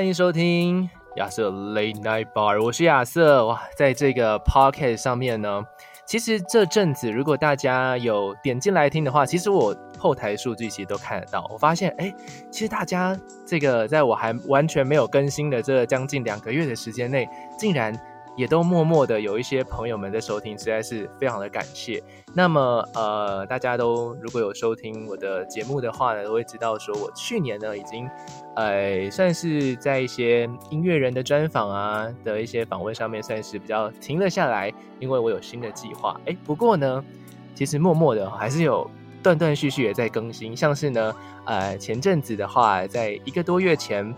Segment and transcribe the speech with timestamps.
[0.00, 3.46] 欢迎收听亚瑟 Late Night Bar，我是亚瑟。
[3.46, 5.62] 哇，在这个 p o c k e t 上面呢，
[6.06, 11.46] 其实这阵子如果大家有点进来听的话，其实我后台数据其实都看得到。
[11.52, 12.10] 我发现，哎，
[12.50, 13.14] 其实大家
[13.44, 17.28] 这个在我还完全没有更新的这将近两个月的时间内，
[17.58, 17.94] 竟然。
[18.40, 22.02] 也都默默的有一些朋友们在收听，实在是非常的感谢。
[22.32, 28.08] 那么，呃，大家都如果有收听我的节目的话呢，都会知道说我去年呢已经，
[28.56, 36.18] 呃，算是在一些音乐人的专访啊的一些访问上面，算是比较停了下来，因为我有新的计划。
[36.24, 37.04] 哎，不过呢，
[37.54, 38.90] 其实默默的还是有
[39.22, 44.14] 断断续续也在更新，像是呢，呃，前阵子的话，在一个多月前。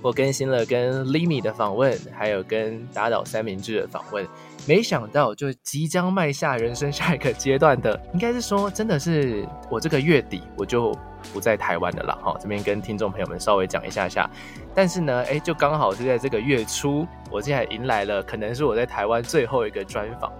[0.00, 4.26] 我更新了跟 Limi 的访问，还有跟打倒三明治的访问。
[4.66, 10.96] 没想到，就即将迈下人生下一个阶段的，应该是说，真的是我这个月底我就
[11.32, 12.36] 不在台湾的了哈。
[12.40, 14.30] 这边跟听众朋友们稍微讲一下下。
[14.74, 20.32] 但是呢，哎，就刚好是在这个月初，我现在迎来了可能是我在台湾最后一个专访。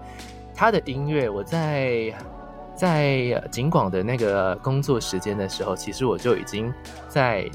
[0.55, 2.13] 他的音乐，我在
[2.75, 6.73] 在景广的那个工作时间的时候，其实我就已经
[7.09, 7.49] 在。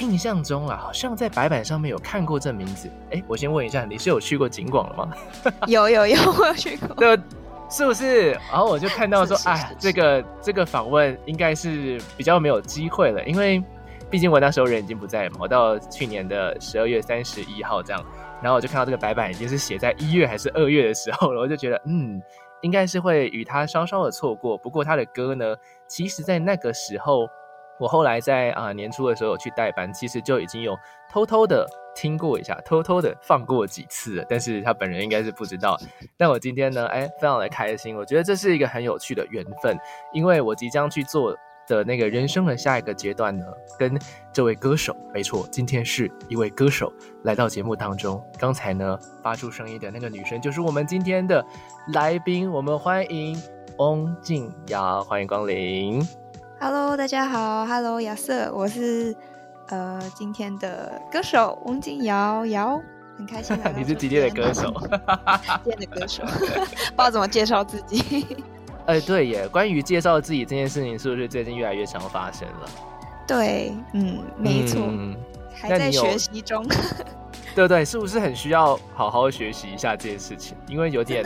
[0.00, 2.90] 印象中啊，好像在白板上面有看过这名字。
[3.12, 5.12] 哎，我先问一下，你是有去过景广了吗？
[5.68, 6.88] 有有有，我有去过。
[6.94, 7.18] 对，
[7.70, 8.32] 是不是？
[8.50, 13.62] 然后我就看到说， 哎，这个这个访问应该是比较没有机会了，因为
[14.08, 15.36] 毕竟我那时候人已经不在嘛。
[15.40, 18.04] 我到去年的十二月三十一号这样，
[18.42, 22.20] 然后我就看到这个白板已经是写在一月还是二月的时候了，我就觉得，嗯，
[22.62, 24.56] 应该是会与他稍稍的错过。
[24.56, 25.54] 不过他的歌呢，
[25.86, 27.28] 其实在那个时候。
[27.80, 30.78] 我后来在啊、年初的时候有去代班，其实就已经有
[31.10, 35.78] 偷偷的听过一下，偷偷的放过几次，但是他本人应该是不知道。
[36.18, 39.76] 但我今天呢，哎，非常的开心，我觉得这是一个很有趣的缘分，
[40.12, 41.34] 因为我即将去做
[41.66, 43.46] 的那个人生的下一个阶段呢，
[43.78, 43.98] 跟
[44.30, 46.92] 这位歌手，没错，今天是一位歌手
[47.22, 48.22] 来到节目当中。
[48.38, 51.42] 刚才呢发出声音的那个女生就是我们今天的
[51.94, 53.40] 来宾，我们欢迎
[53.78, 56.19] 翁静瑶，欢迎光临。
[56.62, 59.16] Hello，大家好，Hello，亚瑟，我是
[59.68, 62.78] 呃今天的歌手翁静瑶瑶，
[63.16, 63.58] 很开心。
[63.74, 64.70] 你是今天的歌手，
[65.64, 68.26] 今天的歌手， 不知道怎么介绍自己。
[68.84, 72.68] 哎、欸，对耶，关于介绍自己这件事情，是不是最近越来越常发生了？
[73.26, 75.16] 对，嗯，没错，嗯、
[75.54, 76.62] 还在学习中。
[77.56, 80.54] 对对，是不是很需要好好学习一下这件事情？
[80.68, 81.24] 因为有点。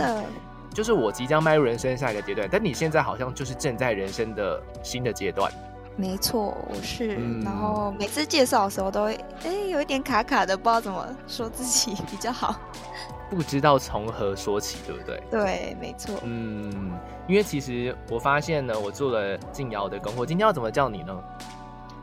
[0.75, 5.51] 就是我即将迈入人生下一个阶段，但你现在好像就是正在人生的新的阶段。
[5.97, 7.17] 没错，我是。
[7.17, 12.57] 嗯、然后每次介绍的时候都会，哎，有一点卡卡的，不知道怎么说自己比较好。
[13.31, 15.23] 不知道从何说起，对不对？
[15.31, 16.17] 对，没错。
[16.25, 16.93] 嗯，
[17.29, 20.27] 因为其实我发现呢，我做了静瑶的功课。
[20.27, 21.17] 今天要怎么叫你呢？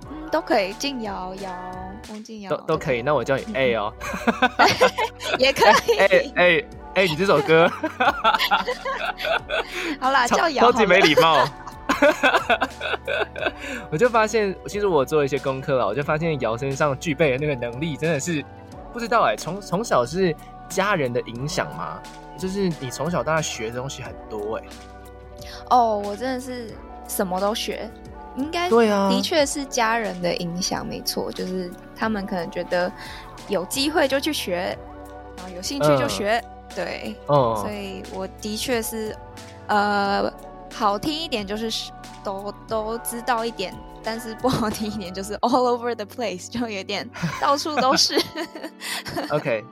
[0.10, 1.52] 嗯，都可以，静瑶瑶，
[2.10, 3.02] 翁静瑶都都可以。
[3.02, 3.94] 那我叫你 A 哦，
[5.38, 5.98] 也可以。
[6.00, 6.66] A A。
[6.94, 7.70] 哎、欸，你这首歌，
[10.00, 11.48] 好啦，叫瑶，超级没礼貌。
[13.90, 18.44] 我就发现，其实我做了一些功课了，我就发现瑶身上具备的那个能力，真的是
[18.92, 19.38] 不知道哎、欸。
[19.38, 20.36] 从从小是
[20.68, 21.98] 家人的影响吗？
[22.38, 24.70] 就是你从小到大学的东西很多哎、欸。
[25.70, 26.74] 哦，我真的是
[27.08, 27.90] 什么都学，
[28.36, 32.92] 应该对啊，的确是家人的影响，没错，就是他们可能觉得
[33.48, 34.78] 有机会就去学，
[35.38, 36.44] 然后有兴趣就学。
[36.44, 39.16] 嗯对，哦，所以我的确是，
[39.68, 40.32] 呃，
[40.74, 41.92] 好听一点就是
[42.24, 43.74] 都都知道一点，
[44.04, 47.08] 但是不好听一点就是 all over the place，就有点
[47.42, 48.20] 到处都是。
[49.32, 49.64] OK，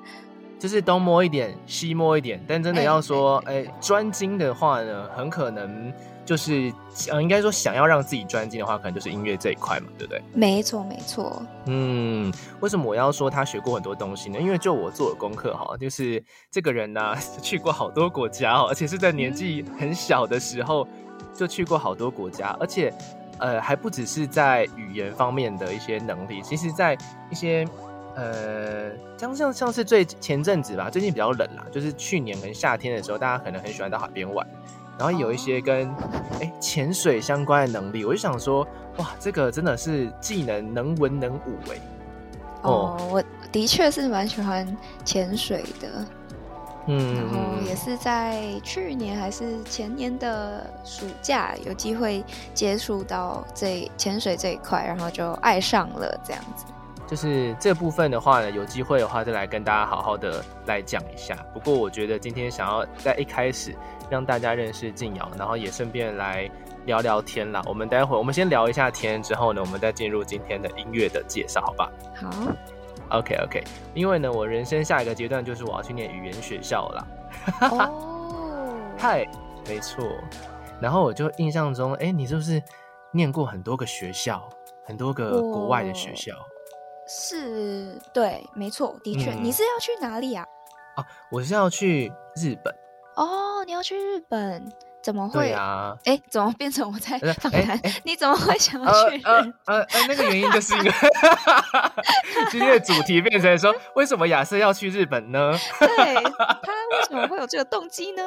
[0.60, 5.92] 就是东摸一点，西摸一点，但真的要说，哎、欸，专精的话呢，很可能。
[6.30, 6.72] 就是，
[7.10, 10.22] 呃，应该说想要让自己专精的话，可能就是音乐这一块嘛，对不对？
[10.32, 11.42] 没错，没错。
[11.66, 14.40] 嗯，为什么我要说他学过很多东西呢？
[14.40, 20.88] 因为就我做的功课哈，就是这个人呢、啊， 去过好多国家哦，而且是在年纪很小的时候
[21.34, 22.94] 就去过好多国家，而且
[23.40, 26.96] 呃，还不只是在语言方面的一些能力，其实在
[27.32, 27.68] 一些
[28.16, 34.46] 呃，像像像是最前阵子吧，最近比较冷啦，就是去年可能夏天的时候，大家可能很喜欢到海边玩。
[35.00, 35.90] 然后有一些跟
[36.42, 38.68] 哎潜水相关的能力，我就想说，
[38.98, 41.78] 哇，这个真的是技能能文能武哎。
[42.64, 46.06] 哦，我的确是蛮喜欢潜水的。
[46.88, 52.24] 嗯，然后也是在去年还是前年的暑假有机会
[52.54, 56.66] 接触到这潜水这一块，然后就爱上了这样子。
[57.10, 61.36] 就是这部分的话呢，有机会的话再来跟大家好好的来讲一下。
[61.52, 63.76] 不过我觉得今天想要在一开始
[64.12, 66.48] 让大家认识静瑶，然后也顺便来
[66.86, 67.64] 聊聊天啦。
[67.66, 71.92] 我们待会儿我们先聊一下天，之后呢，我们再进入今天的音乐的介绍，好吧？
[72.14, 72.30] 好。
[73.18, 73.64] OK OK，
[73.96, 77.08] 因为呢，我人生下一个阶段就是我要去念语言学校了。
[77.62, 79.26] 哦， 嗨，
[79.68, 80.06] 没错。
[80.80, 82.62] 然后我就印象中，哎，你是不是
[83.12, 84.48] 念过很多个学校，
[84.86, 86.36] 很多个国外的学校？
[87.12, 89.32] 是，对，没错，的确。
[89.32, 90.46] 嗯、你是要去哪里啊？
[90.96, 92.72] 啊，我是要去日本。
[93.16, 94.72] 哦，你要去日本。
[95.02, 95.96] 怎么会啊？
[96.04, 97.80] 哎，怎么变成我在 访谈？
[98.04, 99.22] 你怎么会想要去？
[99.24, 100.92] 呃呃呃，那个原因就是因为
[102.52, 105.54] 今天的主题变成说，为什么亚瑟要去日本呢？
[105.80, 108.22] 对，他为什么会有这个动机呢？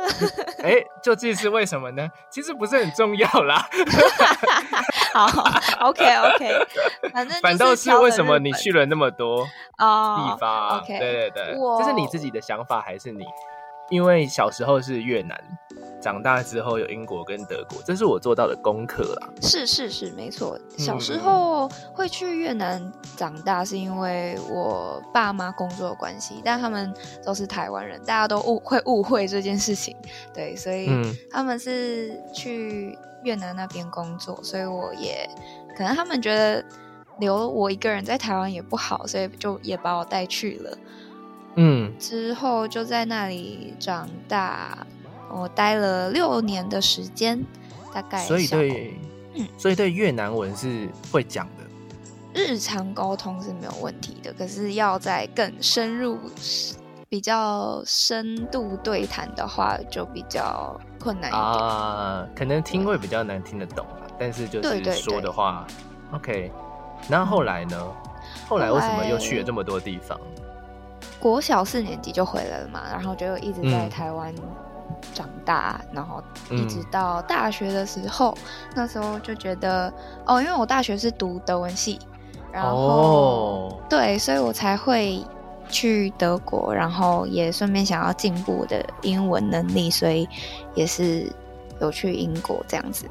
[0.64, 2.08] 哎，究竟是为什么呢？
[2.31, 3.69] 其实不是很重要啦。
[5.12, 5.26] 好，
[5.88, 6.67] OK OK，
[7.12, 13.25] 反正反倒是为什么你去了那么多地方？OK，对对对，这是你自己的想法还是你？
[13.91, 15.38] 因为小时候是越南，
[16.00, 19.29] 长大之后有英国跟德国，这是我做到的功课啦。
[19.43, 20.59] 是是是，没错。
[20.79, 22.81] 小时候会去越南
[23.19, 29.94] 长大，是因为我爸妈工作的关系，但他们都是台湾人，大家都误会误会这件事情。
[30.32, 30.88] 对，所以
[31.31, 35.28] 他们是去越南那边工作，所以我也
[35.76, 36.64] 可能他们觉得
[37.19, 40.78] 留我一个人在台湾也不好，所以就也把我带去了。
[41.56, 44.86] 嗯，之后就在那里长大，
[45.30, 47.44] 我待了六年的时间，
[47.92, 48.24] 大概。
[48.24, 48.94] 所以对，
[49.34, 51.64] 嗯，所以对越南文是会讲的，
[52.34, 54.32] 日常沟通是没有问题的。
[54.32, 56.19] 可是要在更深入、
[57.12, 62.26] 比较深度对谈的话，就比较困难一点啊。
[62.35, 65.67] 可能听会比较难听得懂吧，但是就是说的话
[66.14, 66.50] ，OK。
[67.09, 67.76] 那后来呢？
[68.49, 70.19] 后来为什么又去了这么多地方？
[71.20, 74.35] 国小四年级就回来了嘛，然后就一直在台湾
[75.12, 79.93] 长大，嗯、然后一直到大学的时候，嗯、那时候就觉得
[80.25, 81.99] 哦，因为我大学是读德文系，
[82.50, 85.23] 然后、哦、对，所以我才会
[85.72, 90.28] 去德国，然后也顺便想要进步的英文能力，所以
[90.74, 91.26] 也是
[91.80, 93.06] 有去英国这样子。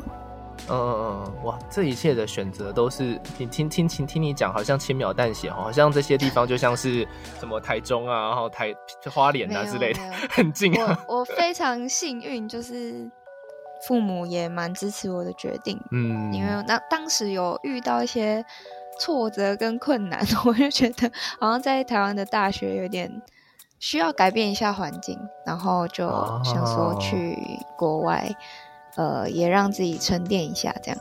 [0.70, 7.06] 嗯嗯嗯，哇，这一切的选择都是你听听听听你讲，好像轻描淡写哦，好像这些地方就像是
[7.40, 8.74] 什么台中啊，然后台
[9.12, 10.00] 花莲啊之类的，
[10.30, 11.04] 很近啊。
[11.08, 13.10] 我我非常幸运，就是
[13.88, 18.46] 父母也蛮支持我的决定，嗯，因为那当时有遇到一些
[19.02, 23.12] 挫折跟困难， 我就觉得好像在台湾的大学有点
[23.80, 26.08] 需要改变一下环境，然后就
[26.44, 27.36] 想说去
[27.76, 28.30] 国外。
[28.98, 31.00] 呃，也让自己沉淀一下，这样。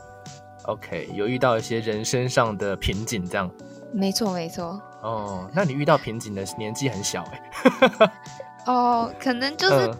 [0.63, 3.51] OK，有遇到一些人生上的瓶颈，这样。
[3.91, 4.81] 没错，没错。
[5.01, 8.11] 哦，那你遇到瓶颈的年纪很小哎。
[8.65, 9.93] 哦，可能就是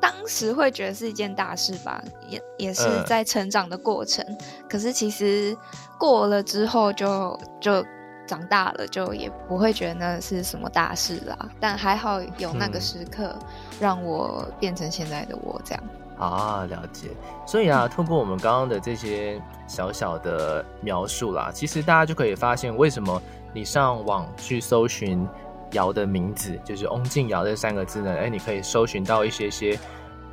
[0.00, 4.24] 当时会觉得是一件大事吧，也也是在成长的过程。
[4.28, 4.36] 呃、
[4.68, 5.56] 可是其实
[5.98, 7.88] 过了之后就，就就
[8.26, 11.36] 长大了，就也不会觉得那是什么大事啦。
[11.58, 13.34] 但还好有那个时刻，
[13.80, 15.82] 让我变成现在的我，这样。
[16.18, 17.08] 啊，了解。
[17.46, 23.22] 所以啊，通过我们刚刚的这些小小的描述啦，其实大家就可以发现，为什么
[23.54, 25.26] 你上网去搜寻
[25.72, 28.12] 尧的名字，就是翁静瑶这三个字呢？
[28.12, 29.78] 哎，你可以搜寻到一些些，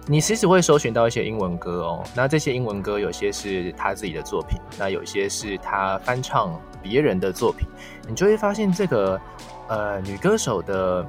[0.08, 2.04] 你其实会搜寻到一些英文歌哦。
[2.16, 7.68] 那这些英文歌有些是他自己的作品，那有些是他翻唱别人的作品，
[8.08, 9.20] 你就会发现这个
[9.68, 11.06] 呃女歌手的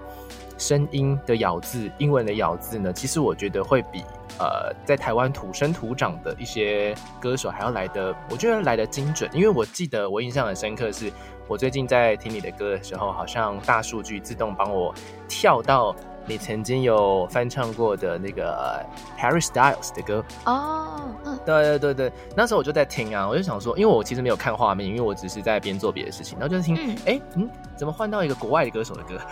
[0.57, 4.03] 声音的咬字，英文的咬字呢，其实我觉得会比。
[4.39, 9.31] 呃，在台湾土生土长的一些歌手还要来的，我觉得来的精准。
[9.33, 11.11] 因为我记得我印象很深刻，是
[11.49, 14.95] 我最近在听你的歌的时候，好像大数据自动帮我
[15.27, 18.85] 跳到你曾经有翻唱过的那个
[19.19, 21.01] Harry Styles 的歌哦。
[21.25, 29.21] 嗯，对对对对，那时候我就在听啊，我就想说，因为我其实没有看画面，因为我只是在边做别的事情，然后就听，哎、嗯，嗯，怎么换到一个国外的歌手的歌？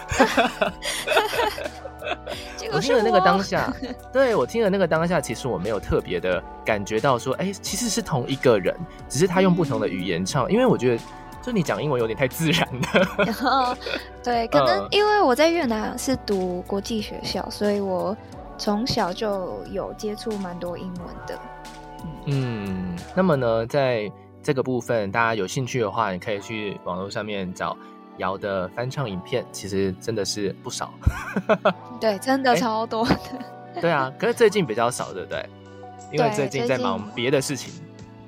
[2.72, 3.72] 我听了那个当下，
[4.12, 8.74] 对，我听了那个当下，其实我没有特别的感觉到说，哎、欸，其实是同一个人，
[9.08, 10.46] 只是他用不同的语言唱。
[10.48, 11.02] 嗯、因为我觉得，
[11.44, 13.24] 就你讲英文有点太自然了。
[13.24, 13.76] 然后，
[14.22, 18.16] 对， 可能因为我在越南是读国际学校，所以我
[18.56, 21.38] 从小就有接触蛮多英文的。
[22.26, 24.10] 嗯，那么呢，在
[24.42, 27.76] 这个部分，大家有兴趣的话，你可以去网络上面找
[28.18, 30.92] 瑶的翻唱影片，其实真的是不少。
[32.00, 33.18] 对， 真的超多的。
[33.80, 35.46] 对啊，可是最近比较少，对不对？
[36.12, 37.72] 因为最近在忙别的事情。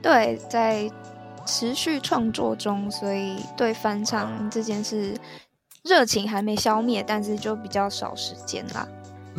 [0.03, 0.91] 对，在
[1.47, 5.15] 持续创作中，所以对翻唱这件事
[5.85, 8.87] 热情还没消灭，但是就比较少时间啦。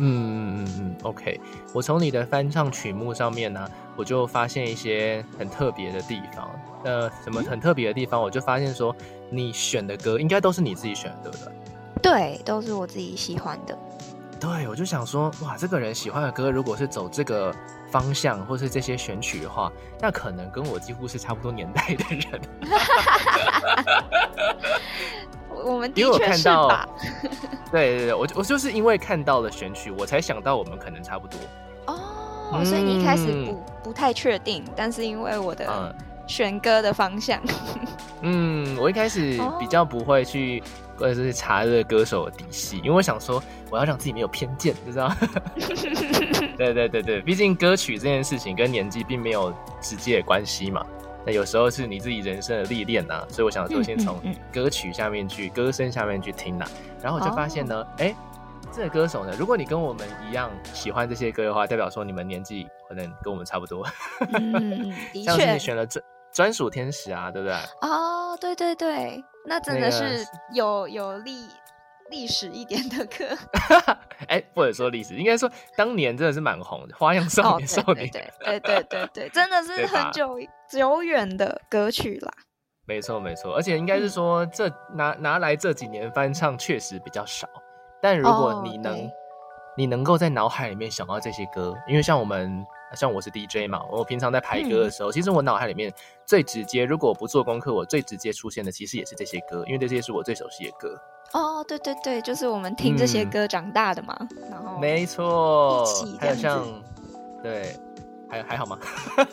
[0.00, 1.40] 嗯嗯嗯，OK。
[1.74, 6.48] 我从你的翻唱曲目上面呢，我就发现一些很特别的地方。
[6.84, 8.20] 呃，什么很特别的地方？
[8.22, 8.94] 我就发现说，
[9.28, 11.52] 你选的歌应该都是你自己选的，对不对？
[12.00, 13.76] 对，都是我自己喜欢的。
[14.38, 17.52] 对，我就想说，哇，这个人喜欢的歌，如果是走这个
[17.90, 22.40] 方向，或是这些选曲的话，那可能跟我几乎是差不多年代的人。
[25.64, 26.88] 我们的确是吧？
[27.70, 31.38] 对对对，我我就是因为看到了选曲，我才想到我们可能差不多。
[31.86, 31.98] 哦，
[32.54, 35.94] 嗯、所以你一开始不不太确定，但是因为我的
[36.26, 37.40] 选歌的方向，
[38.22, 40.62] 嗯，我一开始比较不会去。
[40.98, 43.40] 或者是查这个歌手的底细，因为我想说，
[43.70, 45.16] 我要让自己没有偏见，你知道吗？
[46.58, 50.84] 对对对对，毕竟歌曲这件事情跟年纪并没有直接的关系嘛。
[51.24, 54.20] 那有时候是你自己人生的历练呐，所以我想说，先从
[54.52, 56.66] 歌曲下面去，歌声下面去听呐。
[57.00, 58.16] 然后我就发现呢，哎、oh.，
[58.72, 63.86] 这个歌手呢，如果你跟我们一样喜欢这些歌的话，代表说你们年纪可能跟我们差不多。
[64.32, 65.24] 嗯，的确。
[65.24, 67.54] 像是你选了专专属天使啊，对不对？
[67.82, 69.22] 哦、oh,，对对对。
[69.44, 71.46] 那真的是有有历
[72.10, 73.36] 历史一点的歌，
[74.28, 80.38] 哎，或者说历史，应该说当年真的是蛮红的，《花样少年少女》对对对对对，真的是很久
[80.70, 82.32] 久远的歌曲啦。
[82.86, 87.48] 没错没错，而且应该是说这拿拿来这几年翻唱确实比较少，
[88.00, 89.10] 但如果你能、oh,
[89.76, 92.66] 你能够在脑海里面想到这些歌，因为像我们。
[92.94, 95.92] 像我是 DJ 嘛，我平常在排歌的时候，嗯、其实我脑海里面
[96.24, 100.98] 最直接，如果我不做功课，我最直接出现的其实也是这些歌，因为这些是我最熟悉的歌。
[101.32, 104.16] 哦，对对对，就是我们听这些歌长大的嘛。
[104.20, 105.84] 嗯、然后没错，
[106.18, 106.64] 还有像
[107.42, 107.76] 对，
[108.28, 108.78] 还还好吗？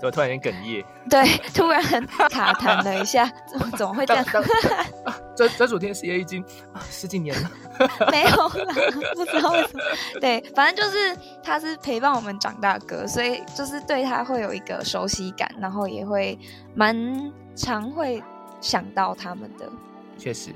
[0.00, 0.84] 怎么突然间哽咽？
[1.08, 1.80] 对，突然
[2.28, 4.24] 卡弹了一下，怎么怎么会这样？
[5.36, 6.44] 专专属天使也已经
[6.90, 7.50] 十几年了。
[8.10, 8.30] 没有
[8.64, 8.74] 啦，
[9.14, 9.80] 不知道为什么。
[10.20, 16.36] 对，反正就是他是陪伴我们长大的歌，所以就是对他会有一个熟悉感，然后也会
[16.74, 18.20] 蛮常会
[18.60, 19.70] 想到他们的。
[20.18, 20.50] 确实，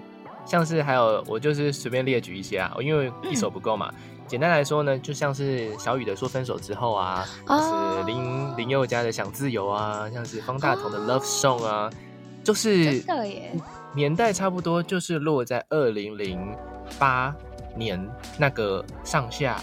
[0.46, 3.92] 像是还有我就是随便列举一些啊，因为一首不够嘛。
[3.92, 11.92] 嗯、简单来说呢，就像是小雨的说分手之后啊，哦、就是林林宥嘉的想自由啊，像是方大同的 Love Song 啊，哦、
[12.44, 13.02] 就是
[13.94, 16.54] 年代差不多就是落在二零零。
[17.00, 17.34] 八
[17.74, 18.00] 年
[18.38, 19.60] 那个上下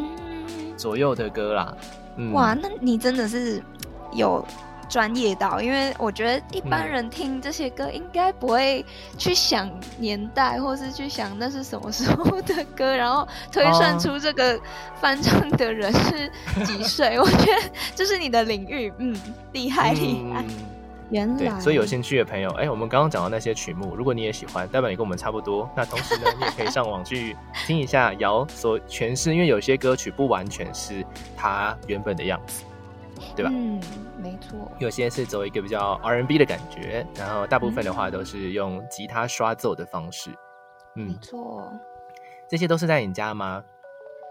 [0.76, 1.74] 左右的歌啦，
[2.18, 3.62] 嗯，哇，那你真的是
[4.12, 4.46] 有
[4.84, 8.84] 专业到，因为我觉得一般人听这些歌应该不会
[9.18, 14.60] 去想年代，或是去想那是什么时候的歌，然后推算出这个
[15.00, 16.30] 翻唱的人是
[16.64, 17.18] 几岁。
[17.20, 19.16] 我觉得这是你的领域，嗯，
[19.52, 20.44] 厉害厉害。
[21.10, 25.68] 原来对，所以有兴趣的朋友，哎、欸，我们刚刚讲到那些曲目，如果你也喜欢，代表你跟我们差不多。
[25.76, 27.36] 那同时呢，你也可以上网去
[27.66, 31.04] 听一下姚所诠释，因为有些歌曲不完全是
[31.36, 32.64] 它原本的样子，
[33.36, 33.50] 对吧？
[33.52, 33.80] 嗯，
[34.18, 34.70] 没错。
[34.78, 40.30] 有些是走一个比较 R&B 的感觉，然后大部分的话都是用吉他刷奏的方式。
[40.96, 41.72] 嗯，没错。
[42.48, 43.62] 这些都是在你家吗？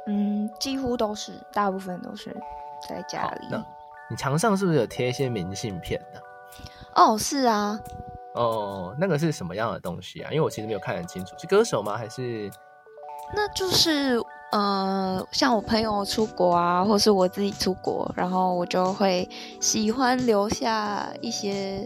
[0.08, 2.36] 嗯，几乎都是，大部分都是
[2.90, 3.48] 在家里。
[3.50, 3.64] 那
[4.10, 6.20] 你墙上是不是有贴一些明信片呢？
[6.96, 7.80] 哦，是啊，
[8.36, 10.30] 哦，那个是什么样的东西啊？
[10.32, 11.98] 因为我其实没有看很清楚，是歌手吗？
[11.98, 12.52] 还是？
[13.36, 14.20] 那就是
[14.54, 19.28] 呃，像我朋友出国啊，或是我自己出国，然后我就会
[19.60, 21.84] 喜欢留下一些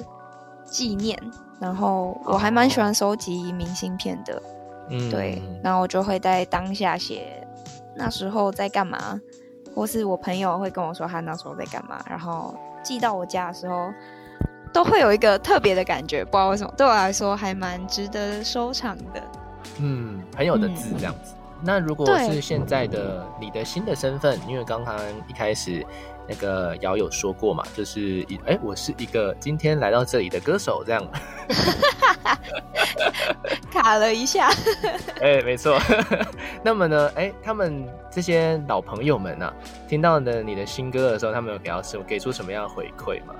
[0.66, 1.18] 纪念，
[1.62, 4.42] 然后我还蛮喜欢收集明信片的，
[4.90, 7.42] 嗯，对，然后我就会在当下写
[7.96, 9.18] 那时候在干嘛，
[9.74, 13.92] 或是我朋友会跟我说他那时候在干嘛，然后寄到我家的时候。
[14.74, 19.24] 都会有一个特别的感觉，不知道为什么，对我来说还蛮值得收藏的。
[19.80, 21.34] 嗯，朋友的字这样子。
[21.60, 24.96] 嗯、那如果是现在的你的新的身份，因为刚刚
[25.28, 25.86] 一开始
[26.28, 31.04] 那个瑶有说过嘛，就是一哎、欸，我是一个今天来到这里的歌手这样。
[33.72, 34.50] 卡了一下。
[35.22, 35.78] 哎、欸，没错。
[36.64, 39.54] 那么呢，哎、欸，他们这些老朋友们啊，
[39.88, 43.36] 听到的你的新歌的时候，他们有给到什么给出什么样的回馈吗？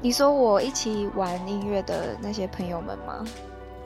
[0.00, 3.24] 你说我一起玩音乐的那些朋友们吗？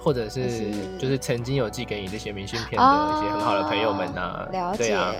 [0.02, 4.94] 或者是就是曾经有寄给你这些明信片的一些很好的朋友们啊，哦、了解。
[4.94, 5.14] 啊，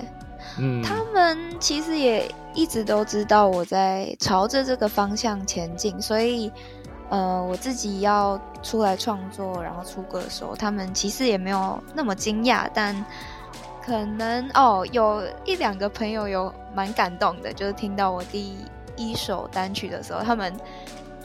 [0.59, 6.51] 嗯，他们其实也一直都知道我在朝着这个方向前进，所以
[7.11, 12.93] 呃，我自己要出来创作，然后出歌的时候，他们其实也没有那么惊讶，但
[13.87, 18.57] 可能哦，有一两个朋友有蛮感动的，就是听到我第
[18.97, 20.53] 一首单曲的时候，他们。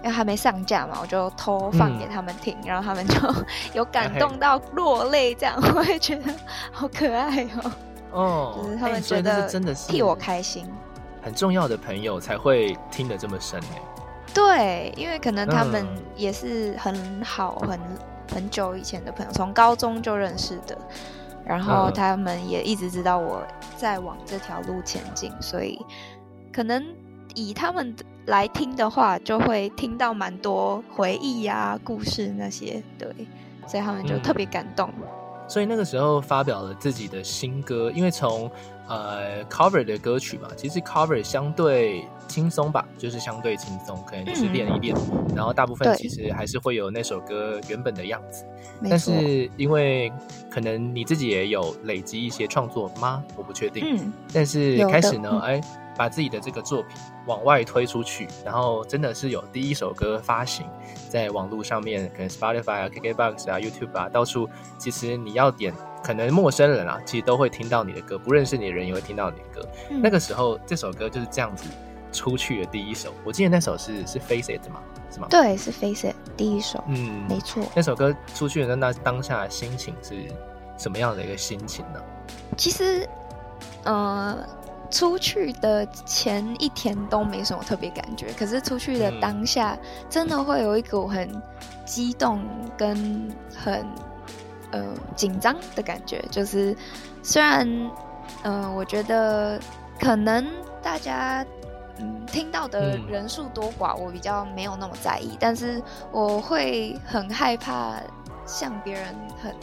[0.07, 3.15] 因为还没上架嘛，我就偷放给他们听，嗯、然后他们就
[3.75, 6.33] 有感动到落泪，这样我也觉得
[6.71, 7.71] 好可爱哦。
[8.13, 10.65] 哦，就是他们觉得真的是替我开心。
[11.21, 13.67] 很重要的朋友才会听得这么深呢。
[14.33, 15.85] 对，因为可能他们
[16.15, 17.77] 也是很好、很
[18.33, 20.77] 很久以前的朋友，从高中就认识的，
[21.43, 23.45] 然后他们也一直知道我
[23.75, 25.77] 在往这条路前进，所以
[26.53, 26.81] 可能
[27.35, 28.05] 以他们的。
[28.27, 33.07] 来听的话，就会听到蛮多回忆呀、啊、故事那些，对，
[33.65, 35.07] 所以他们就特别感动、嗯。
[35.47, 38.51] 所以那个时候发表了自己的新歌，因为从
[38.89, 48.45] 呃 cover 的歌曲嘛，其实 cover 相对轻松吧，就是相对轻松，可能就是练一练，嗯、然后大部分其实还是会有那首歌原本的样子。
[48.89, 50.11] 但是因为
[50.49, 53.23] 可能你自己也有累积一些创作吗？
[53.37, 53.85] 我不确定。
[53.89, 55.61] 嗯，但是开始呢，哎。
[55.97, 60.65] 把自己的这个作品往外推出去，然后真的是有第一首歌发行
[61.09, 65.73] 在网络上面，可能 Spotify 啊、KKBox 啊、YouTube 啊，到处其实你要点，
[66.03, 69.67] 可能陌生人啊，其实都会听到你的歌，不认识你的人也会听到你的歌。
[69.89, 71.67] 嗯、那个时候，这首歌就是这样子
[72.11, 73.11] 出去的第一首。
[73.25, 74.79] 我记得那首是是 Face It 吗？
[75.11, 75.27] 是吗？
[75.29, 76.83] 对，是 Face It 第一首。
[76.87, 77.63] 嗯，没错。
[77.75, 80.13] 那首歌出去的那当下的心情是
[80.77, 81.99] 什么样的一个心情呢？
[82.55, 83.09] 其实，
[83.83, 84.37] 呃。
[84.89, 89.77] 出去的前一天都没什么特别感觉，可是出去的当下，
[90.09, 91.29] 真的会有一股很
[91.85, 92.41] 激动
[92.77, 93.85] 跟很
[94.71, 96.23] 呃紧张的感觉。
[96.31, 96.75] 就是
[97.21, 97.67] 虽然
[98.43, 99.59] 嗯、呃，我觉得
[99.99, 100.45] 可能
[100.81, 101.45] 大家
[101.99, 107.95] 嗯听到的人数多寡，我比较没有那么在意，但是我会很害怕
[108.45, 109.53] 像别人很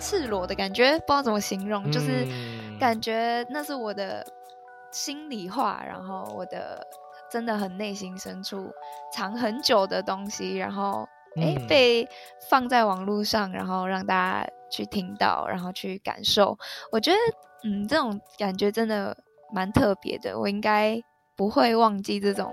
[0.00, 2.26] 赤裸的感觉，不知道怎么形容，就是
[2.80, 4.26] 感觉那是我的。
[4.90, 6.86] 心里话，然后我的
[7.30, 8.70] 真的很内心深处
[9.12, 12.08] 藏很久的东西，然后哎、嗯、被
[12.48, 16.58] 放在网络上，然后让大家去听到，然后去感受。
[16.90, 17.18] 我觉得，
[17.64, 19.16] 嗯，这种感觉真的
[19.52, 20.38] 蛮特别的。
[20.38, 21.00] 我应该
[21.36, 22.52] 不会忘记这种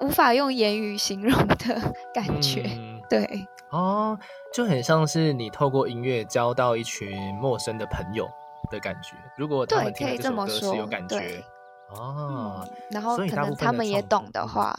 [0.00, 2.64] 无法用言语形容的 感觉。
[2.76, 4.18] 嗯、对，哦，
[4.52, 8.28] 就很像是你透过音乐交到一群陌生的朋友
[8.68, 9.16] 的感觉。
[9.36, 11.44] 如果他们听这首歌是有感觉。
[11.94, 14.74] 哦、嗯，然后可能他们也懂的话，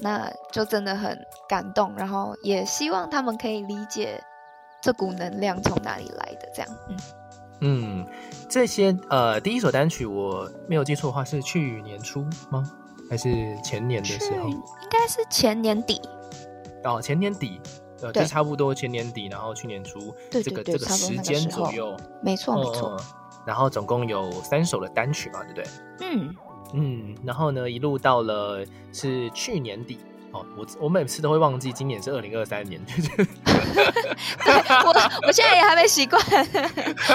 [0.00, 1.94] 那就真的很感动。
[1.96, 4.22] 然后也希望他们可以理解
[4.80, 6.48] 这股能量从哪里来的。
[6.54, 6.96] 这样，嗯
[7.60, 8.06] 嗯，
[8.48, 12.64] 这些呃，第一首单曲我没有记错的话是去年初吗？
[13.08, 13.28] 还是
[13.62, 14.48] 前年的时候？
[14.48, 16.00] 应该是前年底。
[16.84, 17.60] 哦，前年底，
[18.00, 23.04] 呃，就差不多前年底，然后去年初，这个这个时间左右，没错没错、嗯。
[23.46, 25.64] 然后总共有三首的单曲嘛，对不对？
[26.00, 26.34] 嗯。
[26.72, 29.98] 嗯，然后呢，一路到了是去年底
[30.32, 33.26] 哦，我我每次都会忘记今年是二零二三年， 对，
[34.84, 34.92] 我
[35.26, 36.18] 我现在也还没习惯，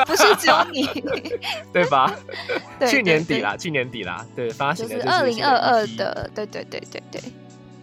[0.06, 0.88] 不是只有你，
[1.74, 2.13] 对吧？
[2.80, 7.22] 对，去年底啦，去年底啦，对，发行的是二零二二的，对对对对对。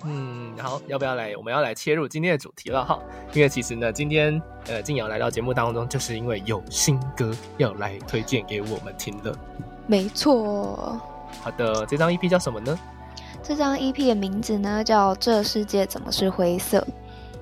[0.07, 1.35] 嗯，然后要不要来？
[1.35, 3.01] 我们要来切入今天的主题了哈，
[3.33, 9.35] 因为其实呢，今天呃，静瑶来到节目当中，就是因为有新歌要来推荐给我们听了。
[9.87, 11.01] 没错。
[11.43, 12.79] 好的，这张 EP 叫什么呢？
[13.43, 16.79] 这张 EP 的名字呢叫《这世界怎么是灰色》。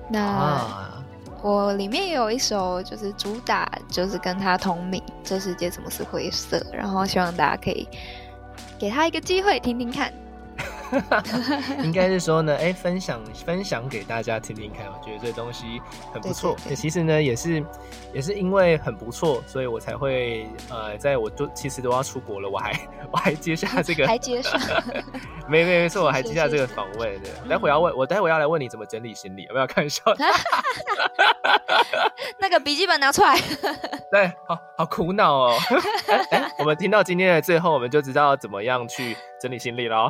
[0.09, 1.03] 那、啊、
[1.41, 6.57] 我里面也有一首，就是主打，就是跟他同名，《这世界怎么是灰色》。
[6.73, 7.87] 然后希望大家可以
[8.77, 10.11] 给他一个机会听听看。
[11.83, 15.81] 应该是说呢，哎、欸，分享分享给大家听听看，我觉得这东西
[16.13, 16.55] 很不错。
[16.75, 17.63] 其实呢，也是
[18.13, 22.79] 也是因为很不错，所以我才会呃，在我都其实都要出国了，我还
[23.11, 24.59] 我还接下这个， 还接上，
[25.47, 27.19] 没没没错，我还接下这个访问。
[27.21, 30.03] 对，待会要问我，待会要来问你怎么整理行李，要不要看一下？
[32.39, 33.35] 那个笔记本拿出来。
[34.11, 35.57] 对，好好苦恼哦。
[36.59, 39.15] 我们听到今天的最后，我们就知道怎么样去。
[39.41, 40.09] 整理行李了，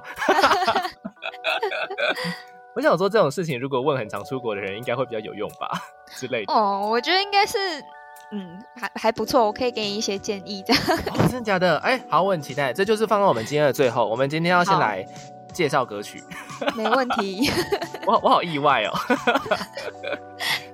[2.76, 5.68] 我想说这种事情，如果问很常出国的人，应该会比较有用吧
[6.06, 6.54] 之类的。
[6.54, 7.58] 哦，我觉得应该是，
[8.32, 10.74] 嗯，还还不错，我可以给你一些建议的。
[10.76, 11.80] 哦，真的假的？
[11.80, 12.72] 哎、欸，好，我很期待。
[12.72, 15.04] 这就是放到我们今天的最后，我们今天要先来
[15.52, 16.24] 介绍歌曲。
[16.76, 17.50] 没问题。
[18.06, 18.94] 我我好意外哦。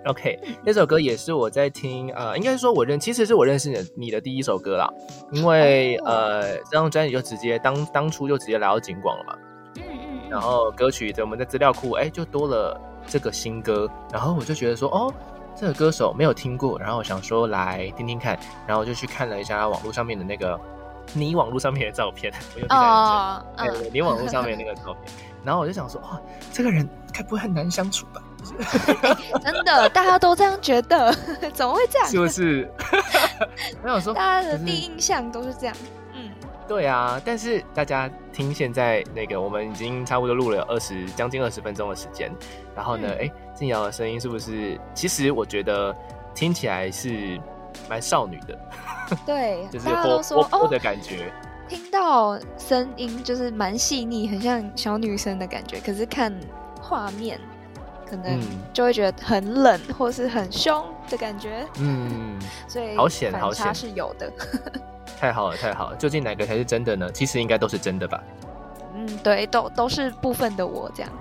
[0.09, 4.89] OK，那首歌也是我在听，呃，应该说我认，其实是我认识你的你的第一首歌啦，
[5.31, 9.35] 因为呃，这张专辑就直接当当初就直接来到景广了嘛，
[9.75, 15.13] 嗯嗯，然后歌曲在我们的资料库，哎，就多了这个新歌，然后我就觉得说，哦，
[15.55, 20.59] 这个歌手没有听过，然后我想说来听听看，然后就去看了一下网络上面的那个
[21.13, 26.19] 你网络上面的照片，我有点认真，哎，你网络上面那个照片，然后我就想说，哇，
[26.51, 28.23] 这个人该不会很难相处吧？
[28.59, 31.13] 欸、 真的，大家都这样觉得，
[31.53, 32.07] 怎么会这样？
[32.07, 32.69] 是不是？
[33.83, 35.75] 没有说，大家的第一印象都是这样。
[36.13, 36.31] 嗯，
[36.67, 37.21] 对啊。
[37.23, 42.31] 但是大家听现在那个，我们已经差不多录了二十将近二十分钟的时间。
[42.75, 44.79] 然后呢，哎、嗯，靖尧的声音是不是？
[44.93, 45.95] 其实我觉得
[46.33, 47.39] 听起来是
[47.89, 48.57] 蛮少女的。
[49.25, 51.25] 对，就是活泼泼的感觉。
[51.25, 51.31] 哦、
[51.67, 55.79] 听到声音就是蛮细腻，很像小女生的感觉。
[55.79, 56.33] 可是看
[56.81, 57.39] 画面。
[58.09, 58.39] 可能
[58.73, 61.65] 就会觉得很冷，或是很凶的感觉。
[61.77, 64.31] 嗯，所以好险，好险是有的。
[65.19, 65.95] 太好了，太好了！
[65.97, 67.11] 究竟哪个才是真的呢？
[67.11, 68.23] 其实应该都是真的吧。
[68.95, 71.11] 嗯，对，都都是部分的我这样。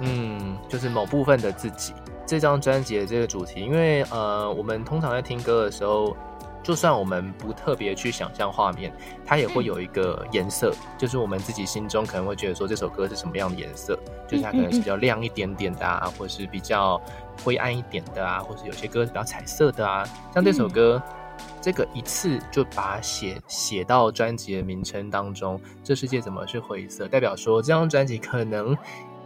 [0.00, 1.92] 嗯，就是某部分的自己。
[2.24, 6.16] 这张专辑的这个主题，因为呃，我们通常在听歌的时候。
[6.62, 8.92] 就算我们不特别去想象画面，
[9.24, 17.00] 它也会有一个颜色，嗯，就是我们自己心中可能会觉得说这首歌是什么样的颜色，就是它可能是比较亮一点点的啊，或者是比较
[17.42, 20.04] 灰暗一点的啊，或是有些歌是比较彩色的啊。
[20.34, 27.08] 像这首歌，嗯，这个一次就把写写到专辑的名称当中，这世界怎么是灰色？
[27.08, 28.76] 代表说这张专辑可能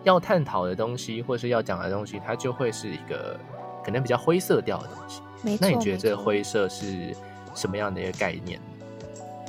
[0.04, 3.36] 要探讨的东西，或是要讲的东西，它就会是一个
[3.84, 5.20] 可能比较灰色调的东西。
[5.60, 7.14] 那你觉得这个灰色是
[7.54, 8.58] 什么样的一个概念？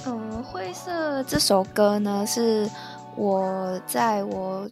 [0.06, 2.70] 嗯，灰色这首歌呢，是
[3.16, 4.70] 我在我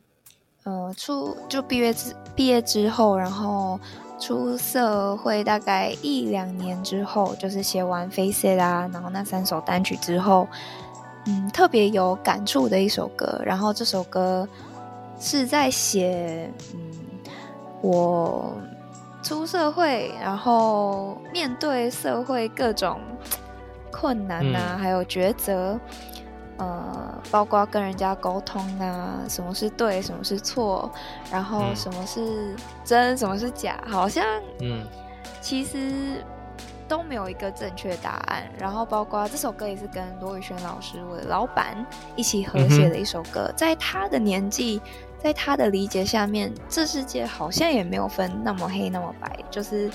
[0.63, 3.79] 呃出就毕业之毕业之后，然后
[4.19, 10.47] 出社会大概一两年之后，就是写完《Face 啊，然后那三首单曲之后，
[11.25, 13.41] 嗯，特别有感触的一首歌。
[13.43, 14.47] 然后这首歌
[15.19, 16.79] 是在写嗯
[17.81, 18.53] 我。
[19.23, 22.99] 出社会，然后面对社会各种
[23.89, 25.79] 困难啊，嗯、还有抉择，
[26.57, 30.91] 呃，包括跟人家沟通啊，什么是对，什么是错，
[31.31, 34.25] 然后什么是真，什么是假，好像，
[34.59, 34.85] 嗯，
[35.39, 36.23] 其实
[36.87, 38.43] 都没有一个正确答案。
[38.59, 41.85] 然后，包括这首歌也是跟罗宇轩老师，我的老板
[42.17, 44.81] 一起合写的一首歌，嗯、在他的年纪。
[45.23, 49.89] 在他的理解下面，这世界好像也没有分那么黑那么白，就是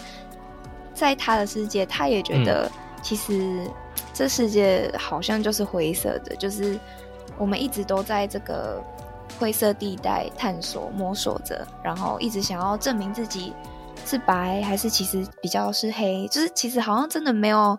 [0.95, 2.71] 在他的世界，他也觉得
[3.03, 3.71] 其实
[4.15, 6.81] 这世界好像就是灰色的，就是
[7.37, 8.83] 我们一直都在这个
[9.39, 13.53] 灰色地带探索摸索着，然后一直想要证明自己
[14.07, 17.79] 是白还是其实比较是黑，就是其实好像真的没有。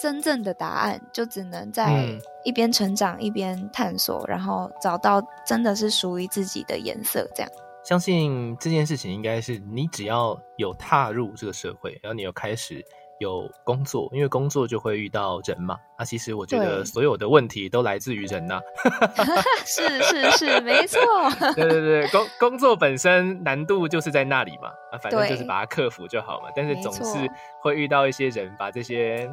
[0.00, 2.06] 真正的答案就只能在
[2.42, 7.28] 一边成长、嗯、一边探索，然后找到真的是属于自己的颜色。
[7.34, 7.52] 这样，
[7.84, 12.82] 相信这件事情应该是你只要有踏入这个社会，然后你有开始
[13.18, 15.76] 有工作，因为工作就会遇到人嘛。
[15.98, 18.58] 啊，其实我觉得所有的问题都来自于人呐、
[19.18, 19.42] 啊。
[19.66, 20.98] 是是是，没错。
[21.54, 24.70] 对对对，工工作本身难度就是在那里嘛。
[24.92, 26.48] 啊，反正就是把它克服就好嘛。
[26.56, 27.28] 但是总是
[27.60, 29.30] 会遇到一些人把这些。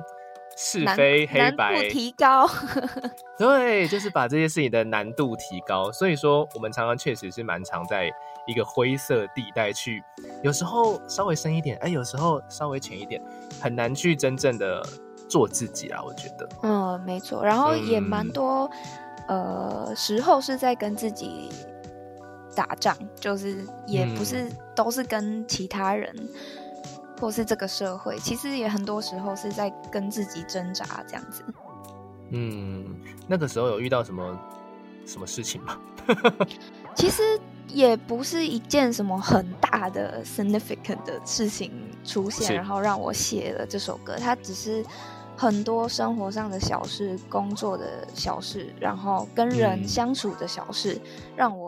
[0.60, 2.50] 是非黑白难度提高，
[3.38, 5.91] 对，就是把这些事情的难度提高。
[5.91, 8.10] 所以说，我们常常确实是蛮常在
[8.48, 10.04] 一个灰色地带去，
[10.41, 13.22] 有时候稍微深一点，哎，有时候稍微浅一点，
[13.62, 14.84] 很难去真正的
[15.30, 16.02] 做自己啊。
[16.04, 17.46] 我觉得，嗯，没错。
[17.46, 18.67] 然后也蛮多、
[19.28, 21.50] 嗯，呃，时候是在跟自己
[22.56, 26.12] 打仗，就是也不是都是跟其他人。
[26.17, 26.66] 嗯
[27.19, 31.43] 或是这个社会，其实也很多时候是在跟自己挣扎这样子。
[32.30, 32.86] 嗯，
[33.27, 34.39] 那个时候有遇到什么
[35.06, 35.77] 什么事情吗？
[36.95, 37.23] 其实
[37.67, 41.71] 也不是一件什么很大的 significant 的事情
[42.06, 44.15] 出现，然后让我写了这首歌。
[44.17, 44.86] 它只是
[45.36, 51.01] 很多生活上的小事、工作的小事，然后跟人相处的小事，嗯、
[51.36, 51.66] 让我。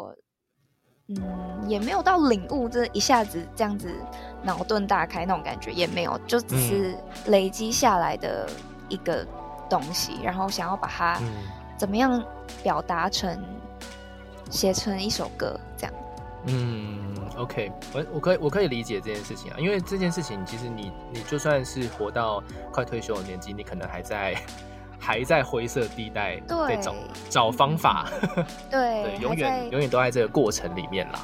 [1.09, 3.89] 嗯，也没有到领悟，这一下子这样子
[4.43, 6.95] 脑洞大开那种感觉也没有，就只是
[7.25, 8.47] 累积下来的
[8.89, 9.25] 一个
[9.69, 11.19] 东西，嗯、然后想要把它
[11.77, 12.23] 怎么样
[12.61, 13.43] 表达成
[14.51, 15.93] 写成一首歌这样。
[16.45, 24.35] 嗯，OK，我我可以我可以理解这件事情啊，因为这件事情其实你你就算是活到快退休的年纪，你可能还在。
[24.99, 26.95] 还在灰色地带，在找
[27.29, 28.05] 找方法，
[28.69, 31.19] 对， 对，永远永远都在这个过程里面啦。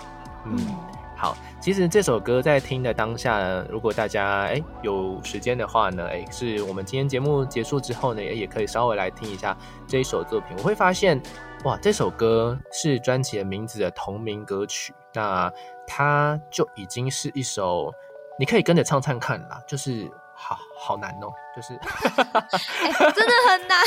[0.45, 0.75] 嗯，嗯，
[1.17, 9.55] 好，其实这首歌在听的当下呢，如果大家哎有时间的话呢，哎，是我们今天节目结束之后呢，也也可以稍微来听一下
[9.87, 10.55] 这一首作品。
[10.57, 11.21] 我会发现，
[11.63, 15.51] 哇，这首歌是专辑的名字的同名歌曲，那
[15.87, 17.91] 它就已经是一首
[18.37, 23.77] 你可以跟着唱唱看啦，就是好好难哦，就是、欸、真的很难。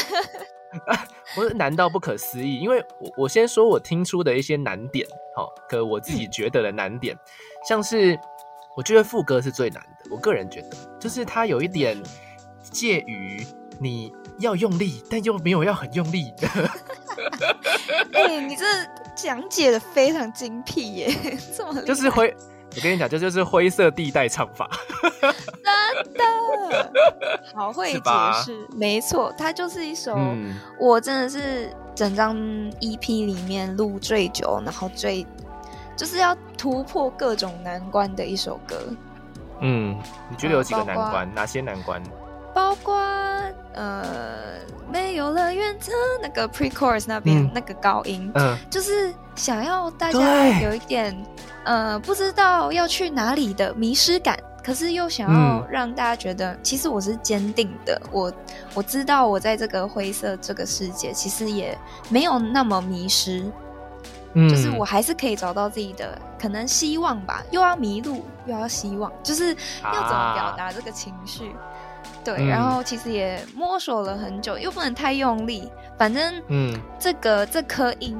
[1.36, 7.16] 我是难到不可思议，因为我我先说我听出的一些难点，好，可我自己觉得的难点，
[7.66, 8.18] 像是
[8.76, 11.96] 我觉得副歌是最难的，我个人觉得，就是它有一点
[12.62, 13.46] 介于
[13.78, 16.48] 你要用力，但又没有要很用力的。
[18.12, 18.64] 哎、欸，你这
[19.16, 22.36] 讲解的非常精辟耶，这么，就是会。
[22.76, 24.68] 我跟你讲，这就是灰色地带唱法，
[26.02, 26.92] 真的
[27.54, 28.00] 好会解
[28.44, 32.36] 释，没错，它就是一首、嗯、我真的是整张
[32.80, 35.26] EP 里面录最久，然后最
[35.96, 38.76] 就是要突破各种难关的一首歌。
[39.60, 39.98] 嗯，
[40.30, 41.34] 你觉得有几个难关？
[41.34, 42.00] 哪些难关？
[42.54, 42.96] 包括
[43.74, 44.04] 呃，
[44.90, 51.16] 没有了原则那个 pre-chorus 那边、嗯、那个高音，嗯，就是想要大家有一点。
[51.64, 58.00] 呃，不知道要去哪里的迷失感，可是又想要让大家觉得，嗯、其实我是坚定的。
[58.10, 58.32] 我
[58.72, 61.76] 我知道我在这个灰色这个世界，其实也
[62.08, 63.44] 没有那么迷失。
[64.32, 67.42] 嗯，就是我还是可以找到自己的可能希望吧。
[67.50, 69.48] 又要迷路，又要希望，就是
[69.84, 71.50] 要怎么表达这个情绪？
[71.50, 71.60] 啊、
[72.24, 75.70] 对、嗯，然后其实也摸索了很久，又不能太用力。
[75.96, 78.18] 反正，嗯，这个这颗音。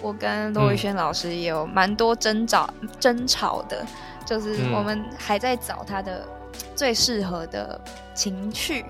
[0.00, 3.84] 我跟罗宇轩老师也有蛮多争吵、嗯、争吵的，
[4.24, 6.26] 就是我们还在找他的
[6.74, 7.78] 最适合的
[8.14, 8.84] 情趣、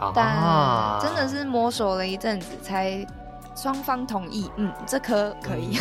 [0.00, 3.04] 嗯，但真的是摸索了一阵子，才
[3.54, 5.78] 双方同意，嗯，这颗可以，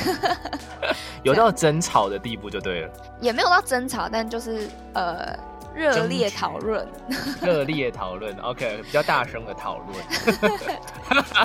[0.81, 2.89] 嗯、 有到争吵的地步就对了，
[3.21, 5.37] 也没有到争吵，但就是呃。
[5.77, 6.87] 热烈讨论，
[7.39, 10.03] 热烈讨论，OK，比较大声的讨论，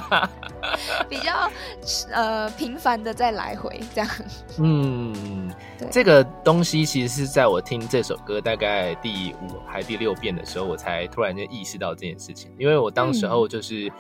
[1.07, 1.51] 比较
[2.11, 4.11] 呃频繁的再来回这样。
[4.59, 5.53] 嗯，
[5.91, 13.93] 这个东西其实是在我听这首歌大概第五还第六遍的时候，我才突然间意识到这件事情，因为我当时候就是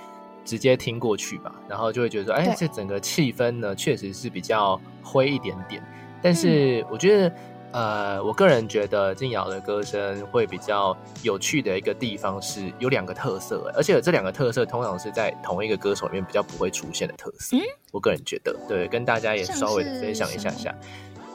[0.47, 5.83] 直接听过去吧，嗯、然后就会觉得说，哎，这整个气氛呢确实是比较灰一点点，
[6.23, 7.31] 但是我觉得。
[7.73, 17.57] 呃，我个人觉得静瑶的歌声会比较有趣的一个地方是有两个特色，而且这两个特色通常是在同一个歌手里面比较不会出现的特色。
[17.57, 20.75] 嗯，我个人觉得，对，跟大家也稍微分享一下下。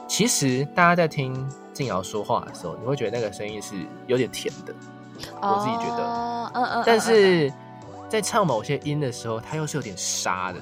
[0.06, 1.34] 其实大家在听
[1.72, 3.74] 静瑶说话的时候，你会觉得那个声音是
[4.06, 4.72] 有点甜的，
[5.42, 6.50] 我自己觉得。
[6.54, 6.82] 嗯嗯。
[6.86, 7.52] 但是
[8.08, 10.60] 在唱某些音的时候，它又是有点沙的，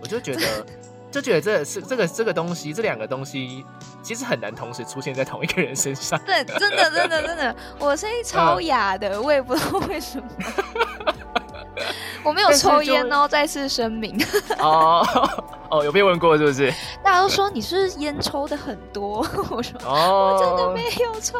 [0.00, 0.66] 我就觉得。
[1.14, 3.64] 就觉得这是这个这个东西，这两个东西
[4.02, 6.20] 其实很难同时出现在同一个人身上。
[6.26, 10.28] 对，真的真的真的，我声音超哑的，我也不知道为什么。
[12.22, 14.16] 我没有抽烟哦，再次声明。
[14.58, 15.06] 哦
[15.70, 16.72] 哦，有被问过是不是？
[17.02, 21.38] 大家都说你是烟抽的很多，我说哦，我真的没有抽。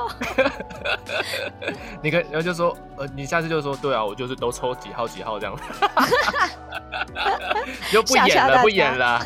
[2.03, 5.57] 你可然后就说呃，你下次就说对啊，我就是都抽几号几号这样。
[7.91, 9.21] 就不演了，不演了，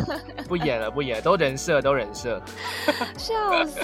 [0.49, 2.41] 不演了，不演了，都人设，都人设。
[3.17, 3.35] 笑
[3.67, 3.81] 死。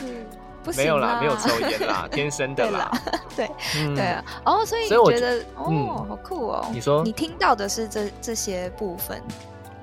[0.77, 2.91] 没有啦，没有抽烟啦， 天生的啦。
[3.37, 3.51] 对
[3.95, 6.67] 对啊，哦，所以你觉得哦，好酷哦。
[6.73, 9.21] 你说你听到的是这这些部分？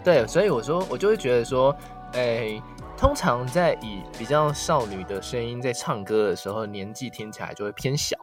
[0.03, 1.75] 对，所以我说我就会觉得说，
[2.13, 2.61] 哎，
[2.97, 8.17] 通常在以比较少女的声音在唱歌的时候，年纪听起来就会偏小。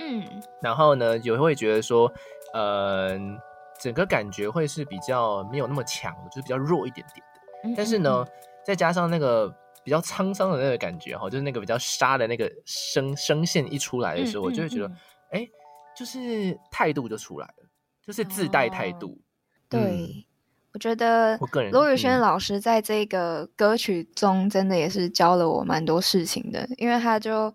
[0.00, 0.24] 嗯，
[0.62, 2.10] 然后呢，也会觉得说，
[2.54, 3.38] 嗯，
[3.78, 7.74] 整个感觉会是比较没有那么强，就是比较弱一点点的。
[7.76, 8.24] 但是呢，
[8.64, 9.52] 再加上那个。
[9.88, 14.86] 比较沧桑的那个感觉哈，就是那个比较沙的那个声声线一出来的时候，嗯、我就会觉得，
[15.30, 15.50] 哎、嗯欸，
[15.96, 17.66] 就是态度就出来了，
[18.06, 19.18] 就是自带态度。
[19.66, 20.26] 对，
[20.74, 21.38] 我觉得
[21.72, 27.54] 罗宇轩老师在这个歌曲中真的也是教了我蛮多事情的，因为他就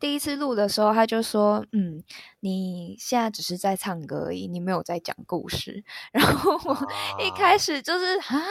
[0.00, 2.02] 第一次录的时候，他就说，嗯，
[2.40, 5.84] 你现在只是在唱歌而已，你没有在讲故事。
[6.10, 6.74] 然后我
[7.22, 8.42] 一开始就是啊。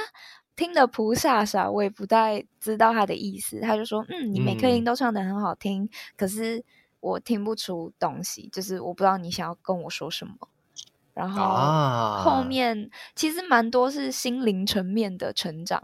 [0.55, 3.59] 听的菩萨啥，我也不太知道他的意思。
[3.59, 6.63] 他就说：“嗯，你每颗音都唱得很好听，嗯，可是
[7.01, 10.33] 我听不出东西，就是我不知道你想要跟我说什么。”
[11.13, 15.83] 然后后面其实蛮多是心灵层面的成长，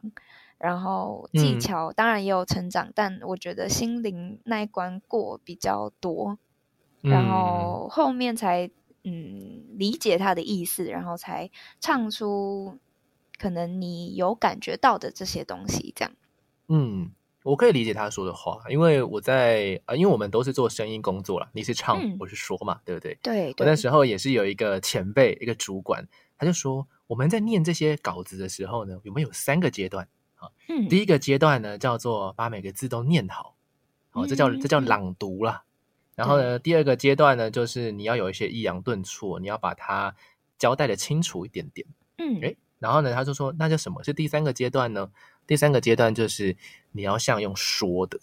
[0.58, 6.38] 然后技巧当然也有成长，嗯，但我觉得心灵那一关过比较多，
[7.02, 8.70] 然后后面才
[9.04, 12.78] 嗯理解他的意思，然后才唱出。
[13.42, 16.14] 可能你有感觉到的这些东西，这样，
[16.68, 17.10] 嗯，
[17.42, 23.18] 我可以理解他说的话，因为我在呃，因为我们都是做声音工作了，你是唱，嗯、我是说嘛，对不对？
[23.24, 30.48] 对，我那时候也是有一个前辈，一个主管，他就说我们在念这些稿子的时候呢，有没有三个阶段啊？
[30.70, 33.56] 嗯，第一个阶段呢叫做把每个字都念好，
[34.12, 35.64] 哦，这叫这叫朗读啦。
[36.14, 40.16] 然后呢，第二个阶段呢就是你要有一些抑扬顿挫，你要把它
[40.60, 41.88] 交代的清楚一点点。
[42.20, 45.12] 嗯，诶，然后呢，他就说那叫什么是第三个阶段呢？
[45.46, 46.58] 第三个阶段就是
[46.94, 48.20] 你要像用说的，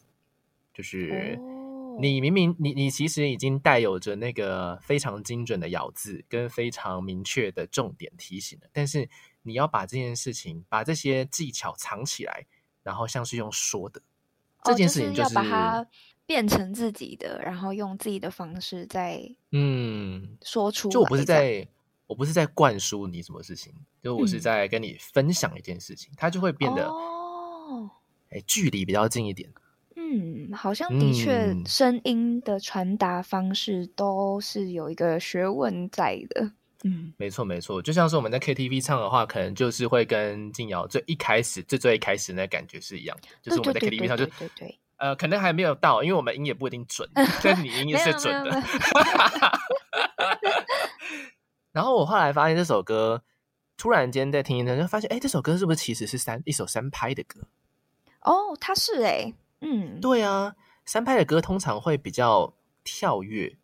[0.75, 1.39] 就是
[2.01, 9.09] 你明明你你其实已经带有着那个非常精准的咬字跟非常明确的重点提醒了，但是
[9.43, 12.45] 你要把这件事情把这些技巧藏起来，
[12.83, 14.03] 然后像是用说的
[14.65, 15.87] 这件事情，就是要把它
[16.27, 20.89] 变成自己的，然后用自己的方式在嗯说出。
[20.89, 21.69] 就我不是在。
[22.09, 27.89] 我不是在灌输你什么事情，就我是在跟你分享一件事情，嗯、它就会变得哦，
[28.31, 29.49] 哎，距离比较近一点。
[29.95, 36.51] 嗯，好像的确，声音的传达方式都是有一个学问在的。
[36.85, 47.07] 嗯，没错没错，就像是我们在 KTV 唱的话，可能就是会跟静瑶最一开始最最一开始那感觉是一样，就是我们在 KTV 唱就对对，呃，可能还没有到，因为我们音也不一定准，
[47.45, 48.51] 但是你音也是准的。
[51.73, 53.23] 然后我后来发现这首歌，
[53.77, 57.43] 突然间在听一听，就发现，哎，这首歌是不是其实是三一首三拍的歌？
[58.23, 63.59] 哦，它是哎，嗯，对啊，三拍的歌通常会比较跳跃，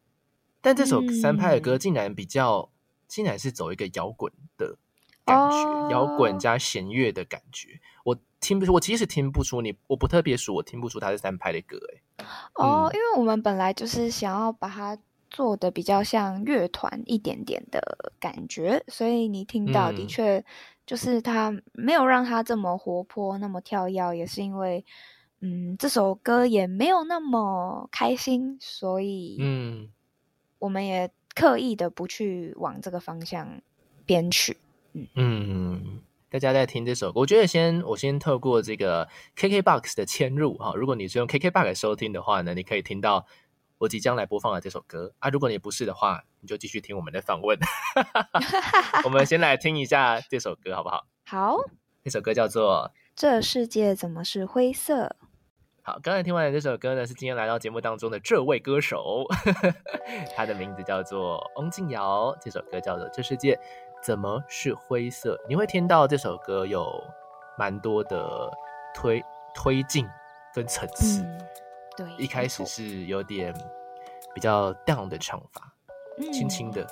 [0.60, 2.70] 但这首三拍的歌竟然比较，嗯、
[3.08, 4.76] 竟然是走一个摇滚的
[5.24, 7.80] 感觉，哦、摇滚加弦乐的感觉。
[8.04, 14.98] 我听不出，我其实听不出你，我不特别熟，我听不出它是三拍的歌，哎，哦，嗯、因为我们本来就是想要把它。
[15.34, 20.44] 做的比较像乐团一点点的感觉，所以你听到的确
[20.86, 24.84] 就是他没有让他这么活泼、那么跳跃，也是因为，
[25.40, 29.90] 嗯，这首歌也没有那么开心，所以，嗯，
[30.60, 33.60] 我们也刻意的不去往这个方向
[34.06, 34.56] 编曲。
[34.92, 43.26] 嗯嗯，大家在听这首歌，我觉得先我先透过这个 KKBOX 的嵌入哈，如果你是用 KKBOX 收听的话呢，你可以听到。
[43.84, 47.58] 我即将来播放的这首歌啊，如果你不是的话，你就继续听我们的访问。
[49.04, 51.06] 我们先来听一下这首歌，好不好？
[51.26, 51.58] 好，
[52.02, 55.06] 这首歌叫做《这世界怎么是灰色》。
[55.82, 59.24] 好，刚才听完的这首歌呢，是今天来到节目当中的这位歌手，
[60.34, 62.34] 他的名字叫做翁静瑶。
[62.40, 63.60] 这首歌叫做《这世界
[64.02, 65.36] 怎么是灰色》。
[65.48, 67.04] 你会听到这首歌有
[67.58, 68.50] 蛮多的
[68.94, 69.22] 推
[69.54, 70.08] 推进
[70.54, 71.20] 跟层次。
[71.20, 71.38] 嗯
[71.96, 73.54] 对，一开始是有点
[74.34, 75.72] 比较 down 的唱法，
[76.32, 76.86] 轻轻、嗯、的，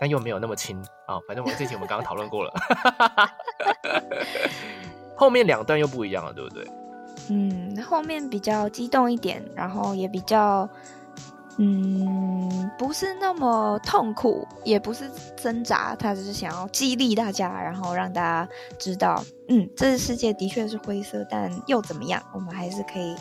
[0.00, 1.22] 但又没有那么轻啊、哦。
[1.28, 2.52] 反正我们这期我们刚刚讨论过了，
[5.16, 6.66] 后面两段又不一样了，对不对？
[7.28, 10.68] 嗯，后面比较激动一点，然后也比较，
[11.58, 22.22] 嗯，不是那么痛苦，也不是挣扎，他只是想要激励大家，然后让大家知道，嗯，这个世界的确是灰色，但又怎么样？
[22.32, 23.16] 我们还是可以。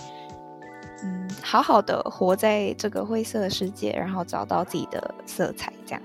[1.05, 6.01] 嗯，好好的活在这个灰色的世界，然后找到自己的色彩，这样。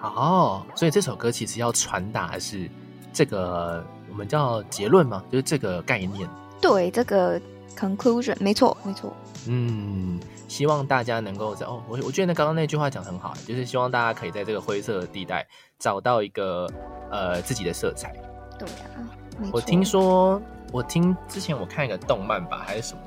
[0.00, 2.68] 哦，所以这首歌其实要传达的是
[3.10, 6.28] 这个我们叫结论嘛，就是这个概念。
[6.60, 7.40] 对，这个
[7.74, 9.14] conclusion，没错，没错。
[9.46, 15.46] 嗯，希望大家能够在哦，我我觉得刚刚那句话讲得很好，就是希望大家可以在这个灰色的地带
[15.78, 16.68] 找到一个
[17.10, 18.14] 呃自己的色彩。
[18.58, 19.00] 对啊，
[19.38, 19.52] 没错。
[19.54, 23.00] 我听说，我听之前我看一个动漫吧，还是什么。